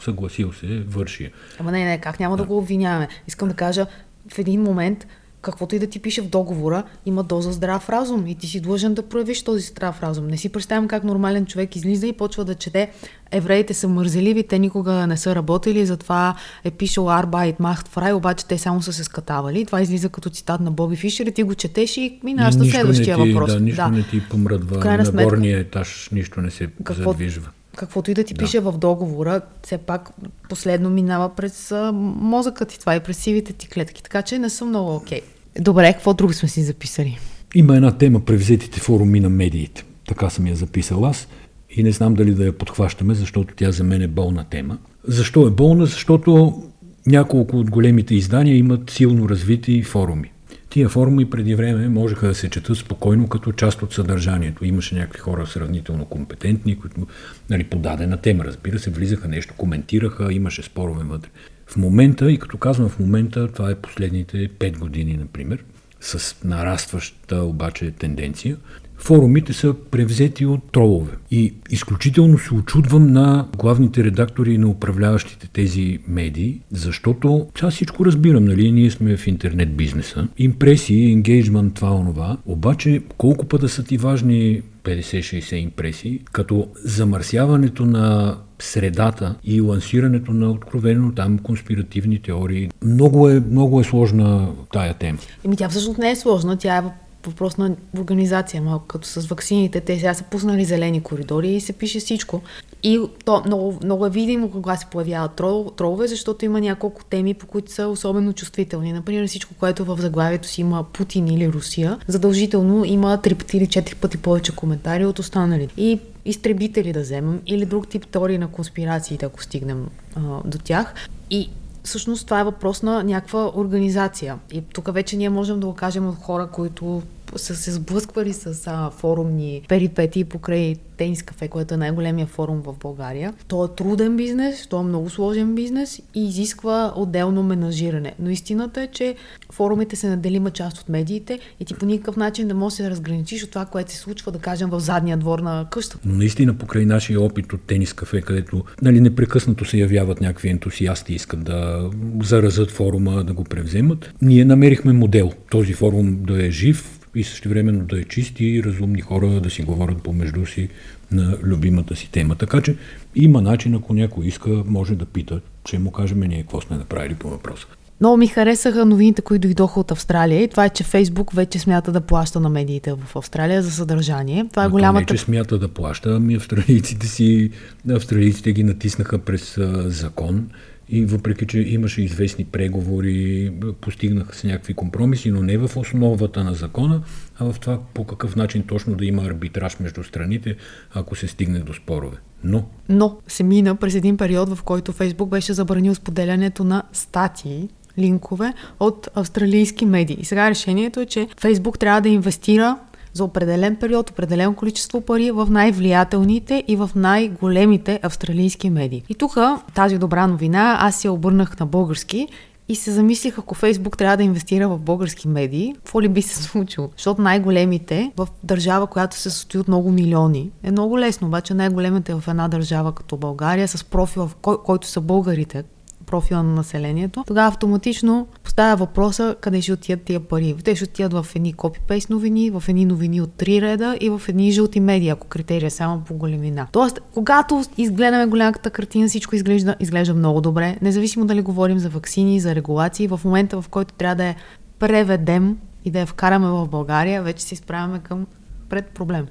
съгласил 0.00 0.52
се, 0.52 0.84
върши. 0.88 1.32
Ама 1.58 1.72
не, 1.72 1.84
не, 1.84 1.98
как 2.00 2.20
няма 2.20 2.36
да 2.36 2.44
го 2.44 2.58
обвиняваме? 2.58 3.08
Искам 3.26 3.48
да 3.48 3.54
кажа, 3.54 3.86
в 4.34 4.38
един 4.38 4.62
момент, 4.62 5.06
каквото 5.44 5.76
и 5.76 5.78
да 5.78 5.86
ти 5.86 5.98
пише 5.98 6.22
в 6.22 6.28
договора, 6.28 6.82
има 7.06 7.22
доза 7.22 7.52
здрав 7.52 7.88
разум 7.88 8.26
и 8.26 8.34
ти 8.34 8.46
си 8.46 8.60
длъжен 8.60 8.94
да 8.94 9.02
проявиш 9.02 9.42
този 9.42 9.62
здрав 9.62 10.02
разум. 10.02 10.26
Не 10.26 10.36
си 10.36 10.48
представям 10.48 10.88
как 10.88 11.04
нормален 11.04 11.46
човек 11.46 11.76
излиза 11.76 12.06
и 12.06 12.12
почва 12.12 12.44
да 12.44 12.54
чете 12.54 12.90
евреите 13.30 13.74
са 13.74 13.88
мързеливи, 13.88 14.42
те 14.42 14.58
никога 14.58 15.06
не 15.06 15.16
са 15.16 15.34
работили, 15.34 15.86
затова 15.86 16.34
е 16.64 16.70
пишел 16.70 17.02
Arbeit 17.02 17.56
macht 17.60 17.88
frei, 17.88 18.12
обаче 18.14 18.46
те 18.46 18.58
само 18.58 18.82
са 18.82 18.92
се 18.92 19.04
скатавали. 19.04 19.64
Това 19.64 19.82
излиза 19.82 20.08
като 20.08 20.30
цитат 20.30 20.60
на 20.60 20.70
Боби 20.70 20.96
Фишер 20.96 21.26
и 21.26 21.32
ти 21.32 21.42
го 21.42 21.54
четеш 21.54 21.96
и 21.96 22.20
минаваш 22.24 22.56
на 22.56 22.64
следващия 22.64 23.16
ти, 23.16 23.32
въпрос. 23.32 23.52
Да, 23.52 23.60
нищо 23.60 23.82
да. 23.82 23.88
не 23.88 24.02
ти 24.02 24.28
помръдва. 24.28 24.76
В 24.76 24.80
крайна 24.80 25.12
на 25.12 25.24
горния 25.24 25.58
етаж 25.58 26.08
нищо 26.12 26.40
не 26.40 26.50
се 26.50 26.68
Какво- 26.84 27.10
задвижва. 27.10 27.50
Каквото 27.76 28.10
и 28.10 28.14
да 28.14 28.24
ти 28.24 28.34
Да. 28.34 28.38
пише 28.38 28.60
в 28.60 28.72
договора, 28.72 29.40
все 29.62 29.78
пак 29.78 30.10
последно 30.48 30.90
минава 30.90 31.34
през 31.34 31.72
а, 31.72 31.92
мозъкът 31.94 32.68
ти 32.68 32.80
това 32.80 32.96
и 32.96 33.00
през 33.00 33.18
сивите 33.18 33.52
ти 33.52 33.68
клетки. 33.68 34.02
Така 34.02 34.22
че 34.22 34.38
не 34.38 34.50
съм 34.50 34.68
много 34.68 34.94
окей. 34.96 35.20
Добре, 35.60 35.92
какво 35.92 36.14
друго 36.14 36.32
сме 36.32 36.48
си 36.48 36.62
записали? 36.62 37.18
Има 37.54 37.76
една 37.76 37.98
тема 37.98 38.20
превзетите 38.20 38.80
форуми 38.80 39.20
на 39.20 39.28
медиите. 39.28 39.84
Така 40.08 40.30
съм 40.30 40.46
я 40.46 40.56
записал 40.56 41.06
аз 41.06 41.28
и 41.70 41.82
не 41.82 41.92
знам 41.92 42.14
дали 42.14 42.34
да 42.34 42.44
я 42.44 42.52
подхващаме, 42.52 43.14
защото 43.14 43.54
тя 43.54 43.72
за 43.72 43.84
мен 43.84 44.02
е 44.02 44.08
болна 44.08 44.44
тема. 44.44 44.78
Защо 45.04 45.46
е 45.46 45.50
болна? 45.50 45.86
Защото 45.86 46.62
няколко 47.06 47.56
от 47.56 47.70
големите 47.70 48.14
издания 48.14 48.56
имат 48.56 48.90
силно 48.90 49.28
развити 49.28 49.82
форуми. 49.82 50.30
Тия 50.70 50.88
форуми 50.88 51.30
преди 51.30 51.54
време 51.54 51.88
можеха 51.88 52.26
да 52.26 52.34
се 52.34 52.50
четат 52.50 52.76
спокойно 52.76 53.28
като 53.28 53.52
част 53.52 53.82
от 53.82 53.92
съдържанието. 53.92 54.64
Имаше 54.64 54.94
някакви 54.94 55.18
хора 55.18 55.46
сравнително 55.46 56.04
компетентни, 56.04 56.78
които 56.78 57.06
нали, 57.50 57.64
по 57.64 57.80
тема, 58.22 58.44
разбира 58.44 58.78
се, 58.78 58.90
влизаха 58.90 59.28
нещо, 59.28 59.54
коментираха, 59.56 60.32
имаше 60.32 60.62
спорове 60.62 61.04
вътре. 61.04 61.30
В 61.74 61.76
момента, 61.76 62.32
и 62.32 62.38
като 62.38 62.58
казвам 62.58 62.88
в 62.88 62.98
момента, 62.98 63.48
това 63.52 63.70
е 63.70 63.74
последните 63.74 64.48
5 64.48 64.78
години, 64.78 65.16
например, 65.16 65.64
с 66.00 66.44
нарастваща 66.44 67.36
обаче 67.36 67.90
тенденция, 67.90 68.56
форумите 69.04 69.52
са 69.52 69.74
превзети 69.90 70.46
от 70.46 70.72
тролове. 70.72 71.12
И 71.30 71.54
изключително 71.70 72.38
се 72.38 72.54
очудвам 72.54 73.12
на 73.12 73.48
главните 73.58 74.04
редактори 74.04 74.54
и 74.54 74.58
на 74.58 74.68
управляващите 74.68 75.48
тези 75.52 75.98
медии, 76.08 76.60
защото 76.70 77.46
аз 77.62 77.74
всичко 77.74 78.04
разбирам, 78.04 78.44
нали, 78.44 78.72
ние 78.72 78.90
сме 78.90 79.16
в 79.16 79.26
интернет 79.26 79.76
бизнеса. 79.76 80.28
Импресии, 80.38 81.12
енгейджмент, 81.12 81.74
това, 81.74 81.94
онова. 81.94 82.36
Обаче, 82.46 83.02
колко 83.18 83.46
пъта 83.46 83.68
са 83.68 83.84
ти 83.84 83.96
важни 83.96 84.62
50-60 84.84 85.54
импресии, 85.54 86.20
като 86.32 86.68
замърсяването 86.84 87.86
на 87.86 88.36
средата 88.58 89.34
и 89.44 89.60
лансирането 89.60 90.32
на 90.32 90.50
откровено 90.50 91.12
там 91.12 91.38
конспиративни 91.38 92.18
теории. 92.18 92.70
Много 92.84 93.28
е, 93.28 93.40
много 93.50 93.80
е 93.80 93.84
сложна 93.84 94.48
тая 94.72 94.94
тема. 94.94 95.18
Еми 95.44 95.56
тя 95.56 95.68
всъщност 95.68 95.98
не 95.98 96.10
е 96.10 96.16
сложна, 96.16 96.56
тя 96.56 96.76
е 96.76 96.82
въпрос 97.26 97.56
на 97.56 97.76
организация, 97.98 98.62
малко 98.62 98.86
като 98.86 99.08
с 99.08 99.26
ваксините. 99.26 99.80
Те 99.80 99.96
сега 99.96 100.14
са 100.14 100.24
пуснали 100.24 100.64
зелени 100.64 101.02
коридори 101.02 101.52
и 101.52 101.60
се 101.60 101.72
пише 101.72 102.00
всичко. 102.00 102.42
И 102.82 103.00
то 103.24 103.42
много, 103.46 103.78
много 103.84 104.06
е 104.06 104.10
видимо 104.10 104.50
кога 104.50 104.76
се 104.76 104.86
появяват 104.86 105.34
трол, 105.34 105.70
тролове, 105.76 106.06
защото 106.06 106.44
има 106.44 106.60
няколко 106.60 107.04
теми, 107.04 107.34
по 107.34 107.46
които 107.46 107.72
са 107.72 107.88
особено 107.88 108.32
чувствителни. 108.32 108.92
Например, 108.92 109.26
всичко, 109.26 109.54
което 109.54 109.84
в 109.84 109.96
заглавието 110.00 110.48
си 110.48 110.60
има 110.60 110.84
Путин 110.84 111.28
или 111.28 111.52
Русия, 111.52 111.98
задължително 112.08 112.84
има 112.84 113.22
три 113.22 113.34
пъти 113.34 113.56
или 113.56 113.66
четири 113.66 113.94
пъти 113.96 114.18
повече 114.18 114.56
коментари 114.56 115.06
от 115.06 115.18
останалите. 115.18 115.74
И 115.76 116.00
изтребители 116.24 116.92
да 116.92 117.00
вземем 117.00 117.40
или 117.46 117.66
друг 117.66 117.88
тип 117.88 118.06
теории 118.06 118.38
на 118.38 118.48
конспирациите, 118.48 119.26
ако 119.26 119.42
стигнем 119.42 119.86
а, 120.16 120.20
до 120.44 120.58
тях. 120.58 120.94
И 121.30 121.50
всъщност 121.84 122.24
това 122.24 122.40
е 122.40 122.44
въпрос 122.44 122.82
на 122.82 123.02
някаква 123.02 123.50
организация. 123.54 124.38
И 124.52 124.62
тук 124.62 124.94
вече 124.94 125.16
ние 125.16 125.30
можем 125.30 125.60
да 125.60 125.66
го 125.66 125.74
кажем 125.74 126.08
от 126.08 126.16
хора, 126.16 126.46
които 126.46 127.02
са 127.36 127.56
се 127.56 127.72
сблъсквали 127.72 128.32
с 128.32 128.62
а, 128.66 128.90
форумни 128.90 129.62
перипети 129.68 130.24
покрай 130.24 130.76
тенис 130.96 131.22
кафе, 131.22 131.48
което 131.48 131.74
е 131.74 131.76
най-големия 131.76 132.26
форум 132.26 132.62
в 132.62 132.74
България. 132.80 133.34
То 133.48 133.64
е 133.64 133.68
труден 133.76 134.16
бизнес, 134.16 134.66
то 134.66 134.80
е 134.80 134.84
много 134.84 135.10
сложен 135.10 135.54
бизнес 135.54 136.02
и 136.14 136.28
изисква 136.28 136.92
отделно 136.96 137.42
менажиране. 137.42 138.14
Но 138.18 138.30
истината 138.30 138.82
е, 138.82 138.86
че 138.86 139.14
форумите 139.52 139.96
са 139.96 140.08
неделима 140.08 140.50
част 140.50 140.78
от 140.78 140.88
медиите 140.88 141.38
и 141.60 141.64
ти 141.64 141.74
по 141.74 141.86
никакъв 141.86 142.16
начин 142.16 142.46
не 142.46 142.54
можеш 142.54 142.76
да 142.76 142.84
се 142.84 142.90
разграничиш 142.90 143.44
от 143.44 143.50
това, 143.50 143.64
което 143.64 143.92
се 143.92 143.98
случва, 143.98 144.32
да 144.32 144.38
кажем, 144.38 144.70
в 144.70 144.80
задния 144.80 145.16
двор 145.16 145.38
на 145.38 145.66
къщата. 145.70 146.08
Но 146.08 146.14
наистина 146.14 146.54
покрай 146.54 146.86
нашия 146.86 147.20
опит 147.20 147.52
от 147.52 147.60
тенис 147.60 147.92
кафе, 147.92 148.20
където 148.20 148.64
нали, 148.82 149.00
непрекъснато 149.00 149.64
се 149.64 149.78
явяват 149.78 150.20
някакви 150.20 150.48
ентусиасти, 150.48 151.14
искат 151.14 151.44
да 151.44 151.90
заразят 152.22 152.70
форума, 152.70 153.24
да 153.24 153.32
го 153.32 153.44
превземат, 153.44 154.12
ние 154.22 154.44
намерихме 154.44 154.92
модел. 154.92 155.32
Този 155.50 155.72
форум 155.72 156.16
да 156.22 156.46
е 156.46 156.50
жив 156.50 157.00
и 157.14 157.24
същевременно 157.24 157.84
да 157.84 158.00
е 158.00 158.04
чист 158.04 158.40
и 158.40 158.62
разумни 158.64 159.00
хора 159.00 159.40
да 159.40 159.50
си 159.50 159.62
говорят 159.62 160.02
помежду 160.02 160.46
си 160.46 160.68
на 161.12 161.38
любимата 161.42 161.96
си 161.96 162.10
тема. 162.10 162.34
Така 162.34 162.60
че 162.60 162.76
има 163.14 163.42
начин, 163.42 163.74
ако 163.74 163.94
някой 163.94 164.26
иска, 164.26 164.50
може 164.66 164.94
да 164.94 165.04
пита, 165.04 165.40
че 165.64 165.78
му 165.78 165.90
кажем 165.90 166.20
ние 166.20 166.42
какво 166.42 166.60
сме 166.60 166.76
направили 166.76 167.14
по 167.14 167.28
въпроса. 167.28 167.66
Много 168.00 168.16
ми 168.16 168.26
харесаха 168.26 168.84
новините, 168.84 169.22
които 169.22 169.48
дойдоха 169.48 169.80
от 169.80 169.90
Австралия 169.90 170.42
и 170.42 170.48
това 170.48 170.64
е, 170.64 170.70
че 170.70 170.84
Фейсбук 170.84 171.32
вече 171.32 171.58
смята 171.58 171.92
да 171.92 172.00
плаща 172.00 172.40
на 172.40 172.48
медиите 172.48 172.92
в 172.92 173.16
Австралия 173.16 173.62
за 173.62 173.70
съдържание. 173.70 174.46
Това 174.50 174.64
е 174.64 174.68
голямата... 174.68 175.12
Не, 175.12 175.18
че 175.18 175.24
смята 175.24 175.58
да 175.58 175.68
плаща, 175.68 176.16
ами 176.16 176.34
австралийците 176.34 177.06
си, 177.06 177.50
австралийците 177.90 178.52
ги 178.52 178.62
натиснаха 178.62 179.18
през 179.18 179.58
а, 179.58 179.90
закон 179.90 180.48
и 180.88 181.04
въпреки, 181.04 181.46
че 181.46 181.58
имаше 181.60 182.02
известни 182.02 182.44
преговори, 182.44 183.52
постигнаха 183.80 184.36
се 184.36 184.46
някакви 184.46 184.74
компромиси, 184.74 185.30
но 185.30 185.42
не 185.42 185.58
в 185.58 185.76
основата 185.76 186.44
на 186.44 186.54
закона, 186.54 187.02
а 187.38 187.52
в 187.52 187.60
това 187.60 187.78
по 187.94 188.04
какъв 188.04 188.36
начин 188.36 188.62
точно 188.62 188.94
да 188.94 189.04
има 189.04 189.22
арбитраж 189.22 189.80
между 189.80 190.04
страните, 190.04 190.56
ако 190.94 191.16
се 191.16 191.28
стигне 191.28 191.58
до 191.58 191.74
спорове. 191.74 192.16
Но 192.44 192.64
Но 192.88 193.16
се 193.28 193.42
мина 193.42 193.76
през 193.76 193.94
един 193.94 194.16
период, 194.16 194.48
в 194.48 194.62
който 194.62 194.92
Фейсбук 194.92 195.28
беше 195.28 195.52
забранил 195.52 195.94
споделянето 195.94 196.64
на 196.64 196.82
статии, 196.92 197.68
линкове 197.98 198.52
от 198.80 199.08
австралийски 199.14 199.86
медии. 199.86 200.16
И 200.20 200.24
сега 200.24 200.50
решението 200.50 201.00
е, 201.00 201.06
че 201.06 201.28
Фейсбук 201.40 201.78
трябва 201.78 202.00
да 202.00 202.08
инвестира 202.08 202.78
за 203.14 203.24
определен 203.24 203.76
период, 203.76 204.10
определено 204.10 204.54
количество 204.54 205.00
пари 205.00 205.30
в 205.30 205.48
най-влиятелните 205.50 206.64
и 206.68 206.76
в 206.76 206.90
най-големите 206.96 208.00
австралийски 208.02 208.70
медии. 208.70 209.02
И 209.08 209.14
тук 209.14 209.36
тази 209.74 209.98
добра 209.98 210.26
новина 210.26 210.76
аз 210.80 210.96
се 210.96 211.08
обърнах 211.08 211.60
на 211.60 211.66
български 211.66 212.28
и 212.68 212.76
се 212.76 212.90
замислих, 212.90 213.38
ако 213.38 213.54
Фейсбук 213.54 213.98
трябва 213.98 214.16
да 214.16 214.22
инвестира 214.22 214.68
в 214.68 214.78
български 214.78 215.28
медии, 215.28 215.74
какво 215.76 216.02
ли 216.02 216.08
би 216.08 216.22
се 216.22 216.42
случило? 216.42 216.90
Защото 216.96 217.22
най-големите 217.22 218.12
в 218.16 218.28
държава, 218.44 218.86
която 218.86 219.16
се 219.16 219.30
състои 219.30 219.60
от 219.60 219.68
много 219.68 219.90
милиони, 219.90 220.50
е 220.62 220.70
много 220.70 220.98
лесно, 220.98 221.28
обаче 221.28 221.54
най-големите 221.54 222.14
в 222.14 222.28
една 222.28 222.48
държава 222.48 222.92
като 222.92 223.16
България, 223.16 223.68
с 223.68 223.84
профила, 223.84 224.28
в 224.28 224.34
кой, 224.34 224.56
който 224.64 224.86
са 224.86 225.00
българите, 225.00 225.64
профила 226.06 226.42
на 226.42 226.54
населението, 226.54 227.24
тогава 227.26 227.48
автоматично 227.48 228.26
поставя 228.44 228.76
въпроса 228.76 229.36
къде 229.40 229.62
ще 229.62 229.72
отидат 229.72 230.02
тия 230.02 230.20
пари. 230.20 230.56
Те 230.64 230.76
ще 230.76 230.84
отидат 230.84 231.12
в 231.12 231.26
едни 231.36 231.52
копипейст 231.52 232.10
новини, 232.10 232.50
в 232.50 232.62
едни 232.68 232.84
новини 232.84 233.20
от 233.20 233.32
три 233.32 233.60
реда 233.60 233.96
и 234.00 234.10
в 234.10 234.22
едни 234.28 234.52
жълти 234.52 234.80
медии, 234.80 235.08
ако 235.08 235.26
критерия 235.26 235.66
е 235.66 235.70
само 235.70 236.00
по 236.00 236.14
големина. 236.14 236.66
Тоест, 236.72 237.00
когато 237.14 237.62
изгледаме 237.78 238.26
голямата 238.26 238.70
картина, 238.70 239.08
всичко 239.08 239.36
изглежда, 239.36 239.76
изглежда 239.80 240.14
много 240.14 240.40
добре, 240.40 240.76
независимо 240.82 241.26
дали 241.26 241.42
говорим 241.42 241.78
за 241.78 241.88
вакцини, 241.88 242.40
за 242.40 242.54
регулации, 242.54 243.08
в 243.08 243.20
момента 243.24 243.62
в 243.62 243.68
който 243.68 243.94
трябва 243.94 244.16
да 244.16 244.24
я 244.24 244.36
преведем 244.78 245.58
и 245.84 245.90
да 245.90 246.00
я 246.00 246.06
вкараме 246.06 246.46
в 246.46 246.68
България, 246.68 247.22
вече 247.22 247.44
се 247.44 247.54
изправяме 247.54 247.98
към 247.98 248.26
пред 248.68 248.86
проблем. 248.86 249.26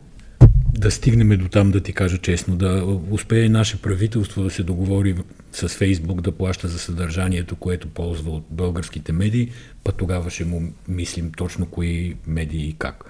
Да 0.74 0.92
стигнем 0.92 1.38
до 1.38 1.48
там, 1.48 1.72
да 1.72 1.80
ти 1.80 1.94
кажа 1.94 2.18
честно, 2.18 2.56
да 2.56 3.00
успее 3.12 3.50
наше 3.50 3.82
правителство 3.82 4.44
да 4.44 4.50
се 4.50 4.64
договори 4.64 5.16
с 5.52 5.70
Фейсбук 5.70 6.22
да 6.22 6.32
плаща 6.32 6.68
за 6.68 6.80
съдържанието, 6.80 7.56
което 7.56 7.88
ползва 7.88 8.32
от 8.32 8.46
българските 8.50 9.12
медии, 9.12 9.52
па 9.84 9.92
тогава 9.92 10.30
ще 10.30 10.46
му 10.46 10.74
мислим 10.88 11.32
точно 11.38 11.66
кои 11.66 12.16
медии 12.28 12.68
и 12.68 12.74
как. 12.74 13.06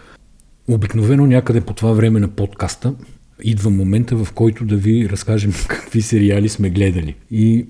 Обикновено 0.68 1.26
някъде 1.26 1.62
по 1.62 1.74
това 1.74 1.92
време 1.92 2.20
на 2.20 2.28
подкаста 2.28 2.94
идва 3.44 3.70
момента, 3.70 4.16
в 4.16 4.32
който 4.34 4.66
да 4.66 4.76
ви 4.76 5.10
разкажем 5.10 5.54
какви 5.68 6.02
сериали 6.02 6.50
сме 6.50 6.70
гледали. 6.70 7.16
И 7.32 7.66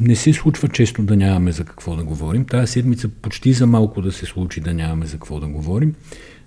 не 0.00 0.16
се 0.16 0.32
случва 0.32 0.68
често 0.68 1.02
да 1.02 1.16
нямаме 1.16 1.52
за 1.52 1.64
какво 1.64 1.96
да 1.96 2.04
говорим. 2.04 2.44
Тая 2.44 2.66
седмица 2.66 3.08
почти 3.08 3.52
за 3.52 3.66
малко 3.66 4.02
да 4.02 4.12
се 4.12 4.26
случи 4.26 4.60
да 4.60 4.74
нямаме 4.74 5.06
за 5.06 5.12
какво 5.12 5.40
да 5.40 5.46
говорим, 5.46 5.94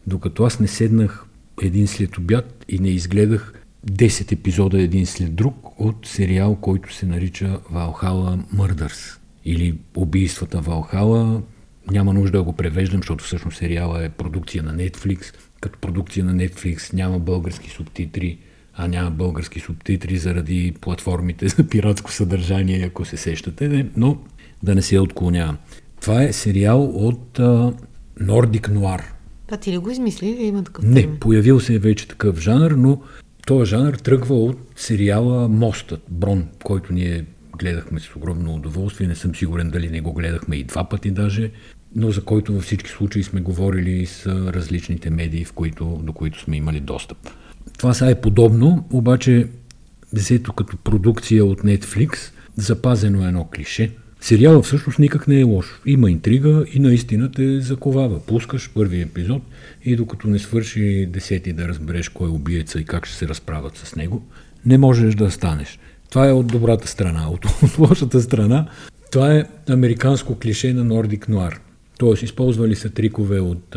докато 0.07 0.43
аз 0.43 0.59
не 0.59 0.67
седнах 0.67 1.25
един 1.61 1.87
след 1.87 2.17
обяд 2.17 2.65
и 2.69 2.79
не 2.79 2.89
изгледах 2.89 3.53
10 3.91 4.31
епизода 4.31 4.81
един 4.81 5.05
след 5.05 5.35
друг 5.35 5.79
от 5.79 6.07
сериал, 6.07 6.55
който 6.55 6.93
се 6.93 7.05
нарича 7.05 7.59
Valhalla 7.73 8.43
Murders 8.55 9.17
или 9.45 9.77
Убийствата 9.95 10.61
Валхала. 10.61 11.41
Няма 11.91 12.13
нужда 12.13 12.37
да 12.37 12.43
го 12.43 12.53
превеждам, 12.53 12.99
защото 12.99 13.23
всъщност 13.23 13.57
сериала 13.57 14.05
е 14.05 14.09
продукция 14.09 14.63
на 14.63 14.75
Netflix. 14.75 15.35
Като 15.61 15.79
продукция 15.79 16.25
на 16.25 16.35
Netflix 16.35 16.93
няма 16.93 17.19
български 17.19 17.69
субтитри, 17.69 18.37
а 18.73 18.87
няма 18.87 19.11
български 19.11 19.59
субтитри 19.59 20.17
заради 20.17 20.73
платформите 20.81 21.47
за 21.57 21.69
пиратско 21.69 22.11
съдържание, 22.11 22.85
ако 22.85 23.05
се 23.05 23.17
сещате, 23.17 23.85
но 23.97 24.17
да 24.63 24.75
не 24.75 24.81
се 24.81 24.99
отклонявам. 24.99 25.57
Това 26.01 26.23
е 26.23 26.33
сериал 26.33 26.83
от 26.83 27.39
а, 27.39 27.73
Nordic 28.21 28.69
Това 29.45 29.57
ти 29.57 29.71
ли 29.71 29.77
го 29.77 29.89
измисли 29.89 30.27
или 30.27 30.43
има 30.43 30.63
такъв 30.63 30.85
Не, 30.85 31.01
термин? 31.01 31.19
появил 31.19 31.59
се 31.59 31.79
вече 31.79 32.07
такъв 32.07 32.39
жанр, 32.39 32.71
но 32.71 33.01
този 33.47 33.69
жанр 33.69 33.93
тръгва 33.93 34.35
от 34.35 34.57
сериала 34.75 35.47
Мостът, 35.49 36.01
Брон, 36.09 36.47
който 36.63 36.93
ние 36.93 37.25
гледахме 37.57 37.99
с 37.99 38.15
огромно 38.15 38.53
удоволствие. 38.55 39.07
Не 39.07 39.15
съм 39.15 39.35
сигурен 39.35 39.69
дали 39.69 39.89
не 39.89 40.01
го 40.01 40.13
гледахме 40.13 40.55
и 40.55 40.63
два 40.63 40.89
пъти 40.89 41.11
даже, 41.11 41.51
но 41.95 42.11
за 42.11 42.23
който 42.23 42.53
във 42.53 42.63
всички 42.63 42.89
случаи 42.89 43.23
сме 43.23 43.41
говорили 43.41 44.05
с 44.05 44.25
различните 44.53 45.09
медии, 45.09 45.45
в 45.45 45.53
които, 45.53 45.99
до 46.03 46.13
които 46.13 46.39
сме 46.39 46.57
имали 46.57 46.79
достъп. 46.79 47.17
Това 47.77 47.93
са 47.93 48.09
е 48.09 48.21
подобно, 48.21 48.87
обаче 48.91 49.47
взето 50.13 50.53
като 50.53 50.77
продукция 50.77 51.45
от 51.45 51.61
Netflix, 51.61 52.17
запазено 52.55 53.25
е 53.25 53.27
едно 53.27 53.47
клише. 53.55 53.91
Сериала 54.25 54.61
всъщност 54.61 54.99
никак 54.99 55.27
не 55.27 55.39
е 55.39 55.43
лош. 55.43 55.81
Има 55.85 56.11
интрига 56.11 56.65
и 56.73 56.79
наистина 56.79 57.31
те 57.31 57.59
заковава. 57.61 58.19
Пускаш 58.19 58.71
първи 58.73 59.01
епизод 59.01 59.41
и 59.83 59.95
докато 59.95 60.27
не 60.27 60.39
свърши 60.39 61.05
десети 61.09 61.53
да 61.53 61.67
разбереш 61.67 62.09
кой 62.09 62.27
е 62.27 62.31
убиеца 62.31 62.79
и 62.79 62.85
как 62.85 63.05
ще 63.05 63.15
се 63.15 63.27
разправят 63.27 63.77
с 63.77 63.95
него, 63.95 64.27
не 64.65 64.77
можеш 64.77 65.15
да 65.15 65.31
станеш. 65.31 65.79
Това 66.09 66.29
е 66.29 66.31
от 66.31 66.47
добрата 66.47 66.87
страна. 66.87 67.29
От, 67.29 67.45
от 67.63 67.77
лошата 67.77 68.21
страна, 68.21 68.69
това 69.11 69.35
е 69.35 69.43
американско 69.69 70.39
клише 70.39 70.73
на 70.73 70.85
Nordic 70.85 71.29
Noir. 71.29 71.57
Тоест, 71.97 72.23
използвали 72.23 72.75
са 72.75 72.89
трикове 72.89 73.39
от, 73.39 73.75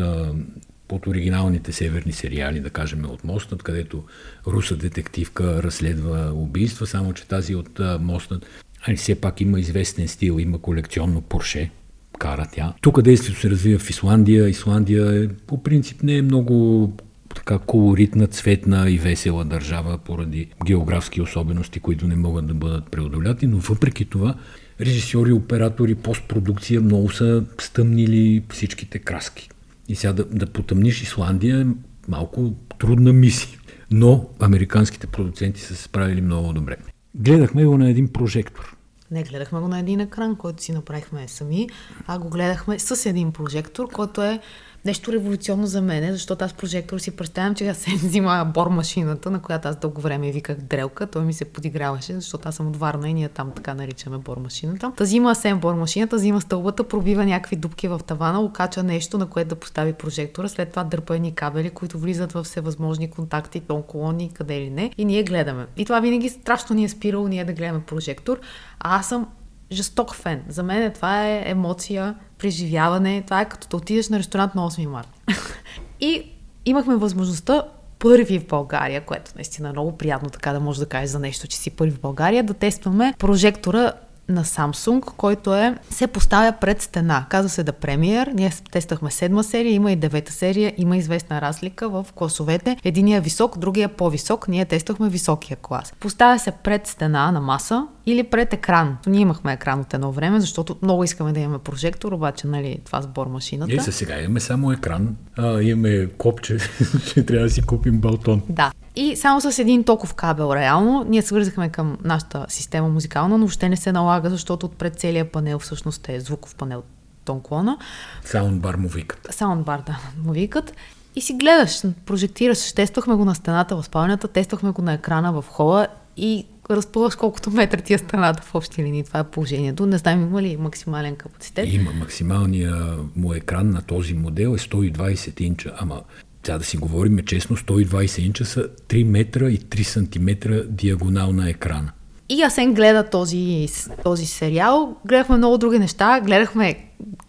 от 0.91 1.07
оригиналните 1.07 1.71
северни 1.71 2.13
сериали, 2.13 2.59
да 2.59 2.69
кажем 2.69 3.05
от 3.05 3.23
Мостът, 3.23 3.63
където 3.63 4.03
руса 4.47 4.75
детективка 4.75 5.63
разследва 5.63 6.31
убийства, 6.33 6.87
само 6.87 7.13
че 7.13 7.27
тази 7.27 7.55
от 7.55 7.79
Мостът 7.99 8.45
али 8.87 8.97
все 8.97 9.15
пак 9.15 9.41
има 9.41 9.59
известен 9.59 10.07
стил, 10.07 10.39
има 10.39 10.59
колекционно 10.59 11.21
Порше, 11.21 11.71
кара 12.19 12.47
тя. 12.51 12.73
Тук 12.81 13.01
действието 13.01 13.41
се 13.41 13.49
развива 13.49 13.79
в 13.79 13.89
Исландия. 13.89 14.49
Исландия 14.49 15.23
е, 15.23 15.27
по 15.27 15.63
принцип 15.63 16.03
не 16.03 16.17
е 16.17 16.21
много 16.21 16.93
така 17.35 17.57
колоритна, 17.57 18.27
цветна 18.27 18.89
и 18.89 18.97
весела 18.97 19.45
държава 19.45 19.97
поради 19.97 20.47
географски 20.65 21.21
особености, 21.21 21.79
които 21.79 22.07
не 22.07 22.15
могат 22.15 22.47
да 22.47 22.53
бъдат 22.53 22.91
преодоляти, 22.91 23.47
но 23.47 23.57
въпреки 23.57 24.05
това 24.05 24.35
режисьори, 24.81 25.31
оператори, 25.31 25.95
постпродукция 25.95 26.81
много 26.81 27.11
са 27.11 27.43
стъмнили 27.59 28.43
всичките 28.49 28.99
краски. 28.99 29.49
И 29.87 29.95
сега 29.95 30.13
да, 30.13 30.25
да 30.25 30.45
потъмниш 30.45 31.01
Исландия 31.01 31.61
е 31.61 31.65
малко 32.07 32.53
трудна 32.79 33.13
мисия. 33.13 33.59
Но 33.91 34.29
американските 34.39 35.07
продуценти 35.07 35.61
са 35.61 35.75
се 35.75 35.83
справили 35.83 36.21
много 36.21 36.53
добре. 36.53 36.77
Гледахме 37.15 37.65
го 37.65 37.77
на 37.77 37.89
един 37.89 38.13
прожектор. 38.13 38.75
Не, 39.11 39.23
гледахме 39.23 39.59
го 39.59 39.67
на 39.67 39.79
един 39.79 39.99
екран, 39.99 40.35
който 40.35 40.63
си 40.63 40.71
направихме 40.71 41.27
сами, 41.27 41.69
а 42.07 42.19
го 42.19 42.29
гледахме 42.29 42.79
с 42.79 43.05
един 43.05 43.31
прожектор, 43.31 43.89
който 43.91 44.21
е 44.21 44.39
нещо 44.85 45.13
революционно 45.13 45.67
за 45.67 45.81
мен, 45.81 46.11
защото 46.11 46.45
аз 46.45 46.53
прожектор 46.53 46.99
си 46.99 47.11
представям, 47.11 47.55
че 47.55 47.67
аз 47.67 47.77
се 47.77 47.91
взима 47.91 48.51
бор 48.53 48.67
машината, 48.67 49.31
на 49.31 49.41
която 49.41 49.67
аз 49.67 49.75
дълго 49.75 50.01
време 50.01 50.31
виках 50.31 50.57
дрелка. 50.57 51.07
Той 51.07 51.25
ми 51.25 51.33
се 51.33 51.45
подиграваше, 51.45 52.13
защото 52.13 52.49
аз 52.49 52.55
съм 52.55 52.67
от 52.67 52.77
Варна 52.77 53.09
и 53.09 53.13
ние 53.13 53.29
там 53.29 53.51
така 53.55 53.73
наричаме 53.73 54.17
бор 54.17 54.37
машината. 54.37 54.91
Та 54.97 55.03
взима 55.03 55.31
Асен 55.31 55.59
бор 55.59 55.73
машината, 55.73 56.15
взима 56.15 56.41
стълбата, 56.41 56.83
пробива 56.83 57.25
някакви 57.25 57.55
дупки 57.55 57.87
в 57.87 57.99
тавана, 58.07 58.41
окача 58.41 58.83
нещо, 58.83 59.17
на 59.17 59.25
което 59.25 59.49
да 59.49 59.55
постави 59.55 59.93
прожектора, 59.93 60.47
след 60.47 60.69
това 60.69 60.83
дърпа 60.83 61.15
едни 61.15 61.35
кабели, 61.35 61.69
които 61.69 61.99
влизат 61.99 62.31
в 62.31 62.43
всевъзможни 62.43 63.09
контакти, 63.09 63.59
тон 63.59 63.83
колони, 63.83 64.31
къде 64.33 64.57
или 64.57 64.69
не. 64.69 64.91
И 64.97 65.05
ние 65.05 65.23
гледаме. 65.23 65.65
И 65.77 65.85
това 65.85 65.99
винаги 65.99 66.29
страшно 66.29 66.75
ни 66.75 66.83
е 66.83 66.89
спирало 66.89 67.27
ние 67.27 67.45
да 67.45 67.53
гледаме 67.53 67.83
прожектор. 67.85 68.39
А 68.79 68.99
аз 68.99 69.09
съм 69.09 69.27
жесток 69.71 70.15
фен. 70.15 70.43
За 70.49 70.63
мен 70.63 70.91
това 70.91 71.27
е 71.27 71.43
емоция, 71.45 72.15
преживяване. 72.37 73.21
Това 73.21 73.41
е 73.41 73.49
като 73.49 73.67
да 73.67 73.77
отидеш 73.77 74.09
на 74.09 74.19
ресторант 74.19 74.55
на 74.55 74.69
8 74.71 74.85
марта. 74.85 75.09
и 75.99 76.31
имахме 76.65 76.95
възможността 76.95 77.63
първи 77.99 78.39
в 78.39 78.47
България, 78.47 79.01
което 79.01 79.31
наистина 79.35 79.69
е 79.69 79.71
много 79.71 79.97
приятно 79.97 80.29
така 80.29 80.53
да 80.53 80.59
може 80.59 80.79
да 80.79 80.85
кажеш 80.85 81.09
за 81.09 81.19
нещо, 81.19 81.47
че 81.47 81.57
си 81.57 81.69
първи 81.69 81.91
в 81.91 82.01
България, 82.01 82.43
да 82.43 82.53
тестваме 82.53 83.13
прожектора 83.19 83.93
на 84.29 84.45
Samsung, 84.45 85.05
който 85.17 85.55
е, 85.55 85.75
се 85.89 86.07
поставя 86.07 86.53
пред 86.61 86.81
стена. 86.81 87.25
Казва 87.29 87.49
се 87.49 87.63
да 87.63 87.73
премиер. 87.73 88.27
Ние 88.27 88.51
тестахме 88.71 89.11
седма 89.11 89.43
серия, 89.43 89.73
има 89.73 89.91
и 89.91 89.95
девета 89.95 90.31
серия, 90.31 90.73
има 90.77 90.97
известна 90.97 91.41
разлика 91.41 91.89
в 91.89 92.05
класовете. 92.15 92.77
Единият 92.83 93.21
е 93.21 93.23
висок, 93.23 93.57
другия 93.57 93.85
е 93.85 93.87
по-висок. 93.87 94.47
Ние 94.47 94.65
тестахме 94.65 95.09
високия 95.09 95.57
клас. 95.57 95.93
Поставя 95.99 96.39
се 96.39 96.51
пред 96.51 96.87
стена 96.87 97.31
на 97.31 97.41
маса 97.41 97.87
или 98.11 98.23
пред 98.23 98.53
екран. 98.53 98.97
Ние 99.07 99.21
имахме 99.21 99.53
екран 99.53 99.79
от 99.79 99.93
едно 99.93 100.11
време, 100.11 100.39
защото 100.39 100.77
много 100.81 101.03
искаме 101.03 101.33
да 101.33 101.39
имаме 101.39 101.59
прожектор, 101.59 102.11
обаче, 102.11 102.47
нали, 102.47 102.79
това 102.85 103.01
сбор 103.01 103.27
машината. 103.27 103.71
Ние 103.71 103.81
сега 103.81 104.19
имаме 104.19 104.39
само 104.39 104.71
екран, 104.71 105.15
а, 105.37 105.61
имаме 105.61 106.07
копче, 106.17 106.57
че 107.13 107.25
трябва 107.25 107.45
да 107.45 107.53
си 107.53 107.61
купим 107.61 107.99
балтон. 107.99 108.41
Да. 108.49 108.71
И 108.95 109.15
само 109.15 109.41
с 109.41 109.59
един 109.59 109.83
токов 109.83 110.13
кабел, 110.13 110.53
реално, 110.55 111.05
ние 111.09 111.21
свързахме 111.21 111.69
към 111.69 111.97
нашата 112.03 112.45
система 112.49 112.89
музикална, 112.89 113.37
но 113.37 113.45
въобще 113.45 113.69
не 113.69 113.77
се 113.77 113.91
налага, 113.91 114.29
защото 114.29 114.65
отпред 114.65 114.99
целият 114.99 115.31
панел 115.31 115.59
всъщност 115.59 116.09
е 116.09 116.19
звуков 116.19 116.55
панел 116.55 116.83
тонклона. 117.25 117.77
Саундбар 118.25 118.75
му 118.75 118.87
викат. 118.87 119.27
Саундбар, 119.29 119.81
да, 119.85 119.99
му 120.25 120.31
викат. 120.31 120.73
И 121.15 121.21
си 121.21 121.33
гледаш, 121.33 121.81
прожектираш, 122.05 122.73
тествахме 122.73 123.15
го 123.15 123.25
на 123.25 123.35
стената 123.35 123.75
в 123.75 123.83
спалнята, 123.83 124.27
тествахме 124.27 124.71
го 124.71 124.81
на 124.81 124.93
екрана 124.93 125.41
в 125.41 125.45
хола 125.49 125.87
и 126.17 126.45
разпълваш 126.75 127.15
колкото 127.15 127.51
метра 127.51 127.81
ти 127.81 127.93
е 127.93 127.97
стената 127.97 128.43
в 128.43 128.55
общи 128.55 128.83
линии. 128.83 129.03
Това 129.03 129.19
е 129.19 129.23
положението. 129.23 129.85
Не 129.85 129.97
знам 129.97 130.21
има 130.21 130.41
ли 130.41 130.57
максимален 130.57 131.15
капацитет. 131.15 131.73
Има. 131.73 131.91
Максималния 131.91 132.97
му 133.15 133.33
екран 133.33 133.69
на 133.69 133.81
този 133.81 134.13
модел 134.13 134.49
е 134.55 134.57
120 134.57 135.41
инча, 135.41 135.73
ама 135.77 136.01
сега 136.45 136.57
да 136.57 136.63
си 136.63 136.77
говорим 136.77 137.19
честно, 137.25 137.57
120 137.57 138.19
инча 138.19 138.45
са 138.45 138.67
3 138.87 139.03
метра 139.03 139.49
и 139.49 139.59
3 139.59 139.83
сантиметра 139.83 140.63
диагонал 140.63 141.33
на 141.33 141.49
екрана. 141.49 141.91
И 142.29 142.43
Асен 142.43 142.73
гледа 142.73 143.09
този, 143.09 143.67
този 144.03 144.25
сериал. 144.25 144.95
Гледахме 145.05 145.37
много 145.37 145.57
други 145.57 145.79
неща. 145.79 146.19
Гледахме 146.19 146.75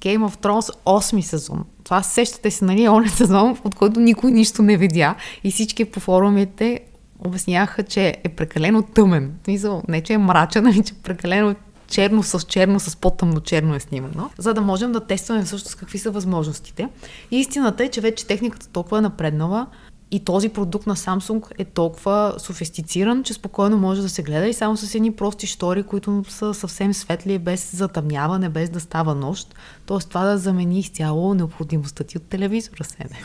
Game 0.00 0.28
of 0.28 0.42
Thrones 0.42 0.74
8 0.86 1.20
сезон. 1.20 1.64
Това 1.84 2.02
сещате 2.02 2.50
се, 2.50 2.64
нали, 2.64 2.88
он 2.88 3.08
сезон, 3.08 3.58
от 3.64 3.74
който 3.74 4.00
никой 4.00 4.30
нищо 4.30 4.62
не 4.62 4.76
видя. 4.76 5.14
И 5.44 5.50
всички 5.50 5.84
по 5.84 6.00
форумите 6.00 6.80
обясняха, 7.26 7.82
че 7.82 8.16
е 8.24 8.28
прекалено 8.28 8.82
тъмен. 8.82 9.32
Мисъл, 9.46 9.82
не, 9.88 10.00
че 10.00 10.12
е 10.12 10.18
мрачен, 10.18 10.66
ами 10.66 10.84
че 10.84 10.94
е 10.94 11.02
прекалено 11.02 11.54
черно 11.88 12.22
с 12.22 12.40
черно, 12.40 12.80
с 12.80 12.96
по-тъмно 12.96 13.40
черно 13.40 13.74
е 13.74 13.80
снимано, 13.80 14.30
за 14.38 14.54
да 14.54 14.60
можем 14.60 14.92
да 14.92 15.00
тестваме 15.00 15.44
всъщност 15.44 15.76
какви 15.76 15.98
са 15.98 16.10
възможностите. 16.10 16.88
И 17.30 17.38
истината 17.38 17.84
е, 17.84 17.88
че 17.88 18.00
вече 18.00 18.26
техниката 18.26 18.68
толкова 18.68 18.98
е 18.98 19.00
напреднала, 19.00 19.66
и 20.12 20.20
този 20.20 20.48
продукт 20.48 20.86
на 20.86 20.96
Samsung 20.96 21.44
е 21.58 21.64
толкова 21.64 22.34
софистициран, 22.38 23.22
че 23.22 23.34
спокойно 23.34 23.78
може 23.78 24.02
да 24.02 24.08
се 24.08 24.22
гледа 24.22 24.46
и 24.46 24.54
само 24.54 24.76
с 24.76 24.94
едни 24.94 25.12
прости 25.12 25.46
штори, 25.46 25.82
които 25.82 26.24
са 26.28 26.54
съвсем 26.54 26.94
светли, 26.94 27.38
без 27.38 27.76
затъмняване, 27.76 28.48
без 28.48 28.70
да 28.70 28.80
става 28.80 29.14
нощ. 29.14 29.54
Тоест 29.86 30.08
това 30.08 30.24
да 30.24 30.38
замени 30.38 30.78
изцяло 30.78 31.34
необходимостта 31.34 32.04
ти 32.04 32.16
от 32.16 32.24
телевизора, 32.24 32.84
Седе. 32.84 33.16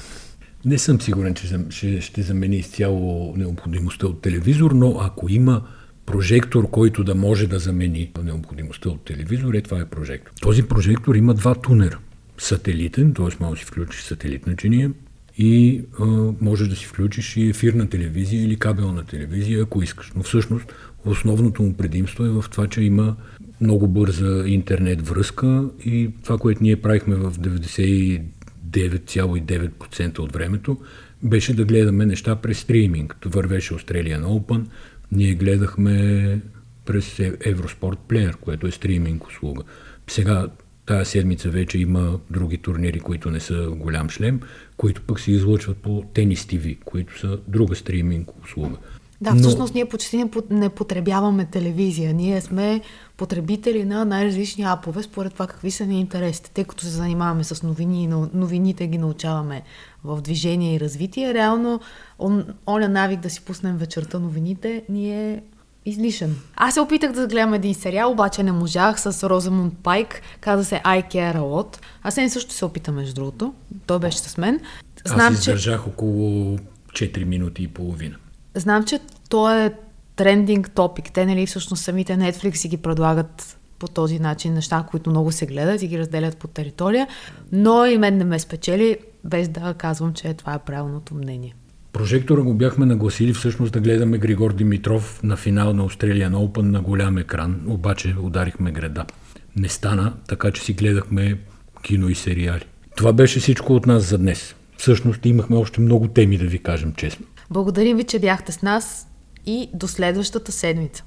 Не 0.65 0.77
съм 0.77 1.01
сигурен, 1.01 1.33
че 1.69 2.01
ще, 2.01 2.21
замени 2.21 2.55
изцяло 2.55 3.33
необходимостта 3.37 4.07
от 4.07 4.21
телевизор, 4.21 4.71
но 4.71 4.97
ако 5.01 5.29
има 5.29 5.61
прожектор, 6.05 6.69
който 6.69 7.03
да 7.03 7.15
може 7.15 7.47
да 7.47 7.59
замени 7.59 8.11
необходимостта 8.23 8.89
от 8.89 9.05
телевизор, 9.05 9.53
е 9.53 9.61
това 9.61 9.79
е 9.79 9.85
прожектор. 9.85 10.31
Този 10.41 10.63
прожектор 10.63 11.15
има 11.15 11.33
два 11.33 11.55
тунера. 11.55 11.99
Сателитен, 12.37 13.13
т.е. 13.13 13.25
може 13.39 13.51
да 13.51 13.57
си 13.59 13.65
включиш 13.65 14.01
сателитна 14.01 14.55
чиния 14.55 14.91
и 15.37 15.81
а, 15.99 16.05
можеш 16.41 16.67
да 16.67 16.75
си 16.75 16.85
включиш 16.85 17.37
и 17.37 17.49
ефирна 17.49 17.89
телевизия 17.89 18.43
или 18.43 18.55
кабелна 18.55 19.05
телевизия, 19.05 19.63
ако 19.63 19.83
искаш. 19.83 20.11
Но 20.15 20.23
всъщност 20.23 20.73
основното 21.05 21.63
му 21.63 21.73
предимство 21.73 22.25
е 22.25 22.29
в 22.29 22.45
това, 22.51 22.67
че 22.67 22.81
има 22.81 23.15
много 23.61 23.87
бърза 23.87 24.43
интернет 24.47 25.07
връзка 25.07 25.69
и 25.85 26.09
това, 26.23 26.37
което 26.37 26.63
ние 26.63 26.81
правихме 26.81 27.15
в 27.15 27.33
99,9% 28.75 30.19
от 30.19 30.33
времето, 30.33 30.77
беше 31.23 31.53
да 31.53 31.65
гледаме 31.65 32.05
неща 32.05 32.35
през 32.35 32.59
стриминг. 32.59 33.17
Вървеше 33.25 33.73
Australian 33.73 34.23
Open, 34.23 34.65
ние 35.11 35.33
гледахме 35.33 36.41
през 36.85 37.19
Евроспорт 37.45 37.99
Плеер, 37.99 38.37
което 38.37 38.67
е 38.67 38.71
стриминг 38.71 39.27
услуга. 39.27 39.63
Сега 40.07 40.47
Тая 40.85 41.05
седмица 41.05 41.49
вече 41.49 41.77
има 41.77 42.19
други 42.29 42.57
турнири, 42.57 42.99
които 42.99 43.31
не 43.31 43.39
са 43.39 43.67
голям 43.71 44.09
шлем, 44.09 44.39
които 44.77 45.01
пък 45.01 45.19
се 45.19 45.31
излъчват 45.31 45.77
по 45.77 46.03
Тенис 46.13 46.45
ТВ, 46.45 46.75
които 46.85 47.19
са 47.19 47.37
друга 47.47 47.75
стриминг 47.75 48.43
услуга. 48.43 48.77
Да, 49.21 49.33
Но... 49.33 49.39
всъщност 49.39 49.73
ние 49.73 49.85
почти 49.85 50.17
не, 50.17 50.29
не 50.49 50.69
потребяваме 50.69 51.45
телевизия. 51.45 52.13
Ние 52.13 52.41
сме 52.41 52.81
потребители 53.17 53.85
на 53.85 54.05
най-различни 54.05 54.63
апове, 54.63 55.03
според 55.03 55.33
това 55.33 55.47
какви 55.47 55.71
са 55.71 55.85
ни 55.85 55.99
интересите. 55.99 56.51
Тъй 56.51 56.63
като 56.63 56.83
се 56.83 56.89
занимаваме 56.89 57.43
с 57.43 57.63
новини 57.63 58.03
и 58.03 58.07
новините 58.33 58.87
ги 58.87 58.97
научаваме 58.97 59.61
в 60.03 60.21
движение 60.21 60.75
и 60.75 60.79
развитие, 60.79 61.33
реално 61.33 61.79
он, 62.19 62.45
оня 62.67 62.89
навик 62.89 63.19
да 63.19 63.29
си 63.29 63.41
пуснем 63.41 63.77
вечерта 63.77 64.19
новините 64.19 64.83
ни 64.89 65.31
е 65.31 65.43
излишен. 65.85 66.35
Аз 66.55 66.73
се 66.73 66.79
опитах 66.79 67.11
да 67.11 67.27
гледам 67.27 67.53
един 67.53 67.73
сериал, 67.73 68.11
обаче 68.11 68.43
не 68.43 68.51
можах 68.51 69.01
с 69.01 69.29
Розамунд 69.29 69.73
Пайк. 69.83 70.21
Каза 70.41 70.65
се 70.65 70.75
I 70.75 71.07
Care 71.13 71.35
A 71.35 71.39
Lot. 71.39 71.77
Аз 72.03 72.17
не 72.17 72.29
също 72.29 72.53
се 72.53 72.65
опита, 72.65 72.91
между 72.91 73.13
другото. 73.13 73.53
Той 73.85 73.99
беше 73.99 74.17
с 74.17 74.37
мен. 74.37 74.59
Знам, 75.05 75.33
Аз 75.33 75.39
издържах 75.39 75.83
че... 75.83 75.89
около 75.89 76.57
4 76.91 77.23
минути 77.23 77.63
и 77.63 77.67
половина. 77.67 78.15
Знам, 78.55 78.85
че 78.85 78.99
той 79.29 79.65
е 79.65 79.71
трендинг 80.15 80.71
топик. 80.71 81.11
Те, 81.13 81.25
нали, 81.25 81.45
всъщност 81.45 81.83
самите 81.83 82.17
Netflix 82.17 82.55
си 82.55 82.67
ги 82.67 82.77
предлагат 82.77 83.57
по 83.79 83.87
този 83.87 84.19
начин 84.19 84.53
неща, 84.53 84.85
които 84.91 85.09
много 85.09 85.31
се 85.31 85.45
гледат 85.45 85.81
и 85.81 85.87
ги 85.87 85.99
разделят 85.99 86.37
по 86.37 86.47
територия, 86.47 87.07
но 87.51 87.85
и 87.85 87.97
мен 87.97 88.17
не 88.17 88.23
ме 88.23 88.39
спечели, 88.39 88.97
без 89.23 89.49
да 89.49 89.73
казвам, 89.73 90.13
че 90.13 90.33
това 90.33 90.53
е 90.53 90.59
правилното 90.59 91.15
мнение. 91.15 91.55
Прожектора 91.93 92.41
го 92.41 92.53
бяхме 92.53 92.85
нагласили 92.85 93.33
всъщност 93.33 93.73
да 93.73 93.79
гледаме 93.79 94.17
Григор 94.17 94.53
Димитров 94.53 95.23
на 95.23 95.37
финал 95.37 95.73
на 95.73 95.89
Australian 95.89 96.33
Open 96.33 96.61
на 96.61 96.81
голям 96.81 97.17
екран, 97.17 97.61
обаче 97.67 98.15
ударихме 98.21 98.71
града. 98.71 99.05
Не 99.55 99.69
стана, 99.69 100.13
така 100.27 100.51
че 100.51 100.61
си 100.61 100.73
гледахме 100.73 101.37
кино 101.81 102.09
и 102.09 102.15
сериали. 102.15 102.65
Това 102.95 103.13
беше 103.13 103.39
всичко 103.39 103.73
от 103.73 103.85
нас 103.85 104.03
за 104.03 104.17
днес. 104.17 104.55
Всъщност 104.77 105.25
имахме 105.25 105.57
още 105.57 105.81
много 105.81 106.07
теми 106.07 106.37
да 106.37 106.45
ви 106.45 106.59
кажем 106.59 106.93
честно. 106.93 107.25
Благодарим 107.49 107.97
ви, 107.97 108.03
че 108.03 108.19
бяхте 108.19 108.51
с 108.51 108.61
нас 108.61 109.07
и 109.45 109.69
до 109.73 109.87
следващата 109.87 110.51
седмица. 110.51 111.03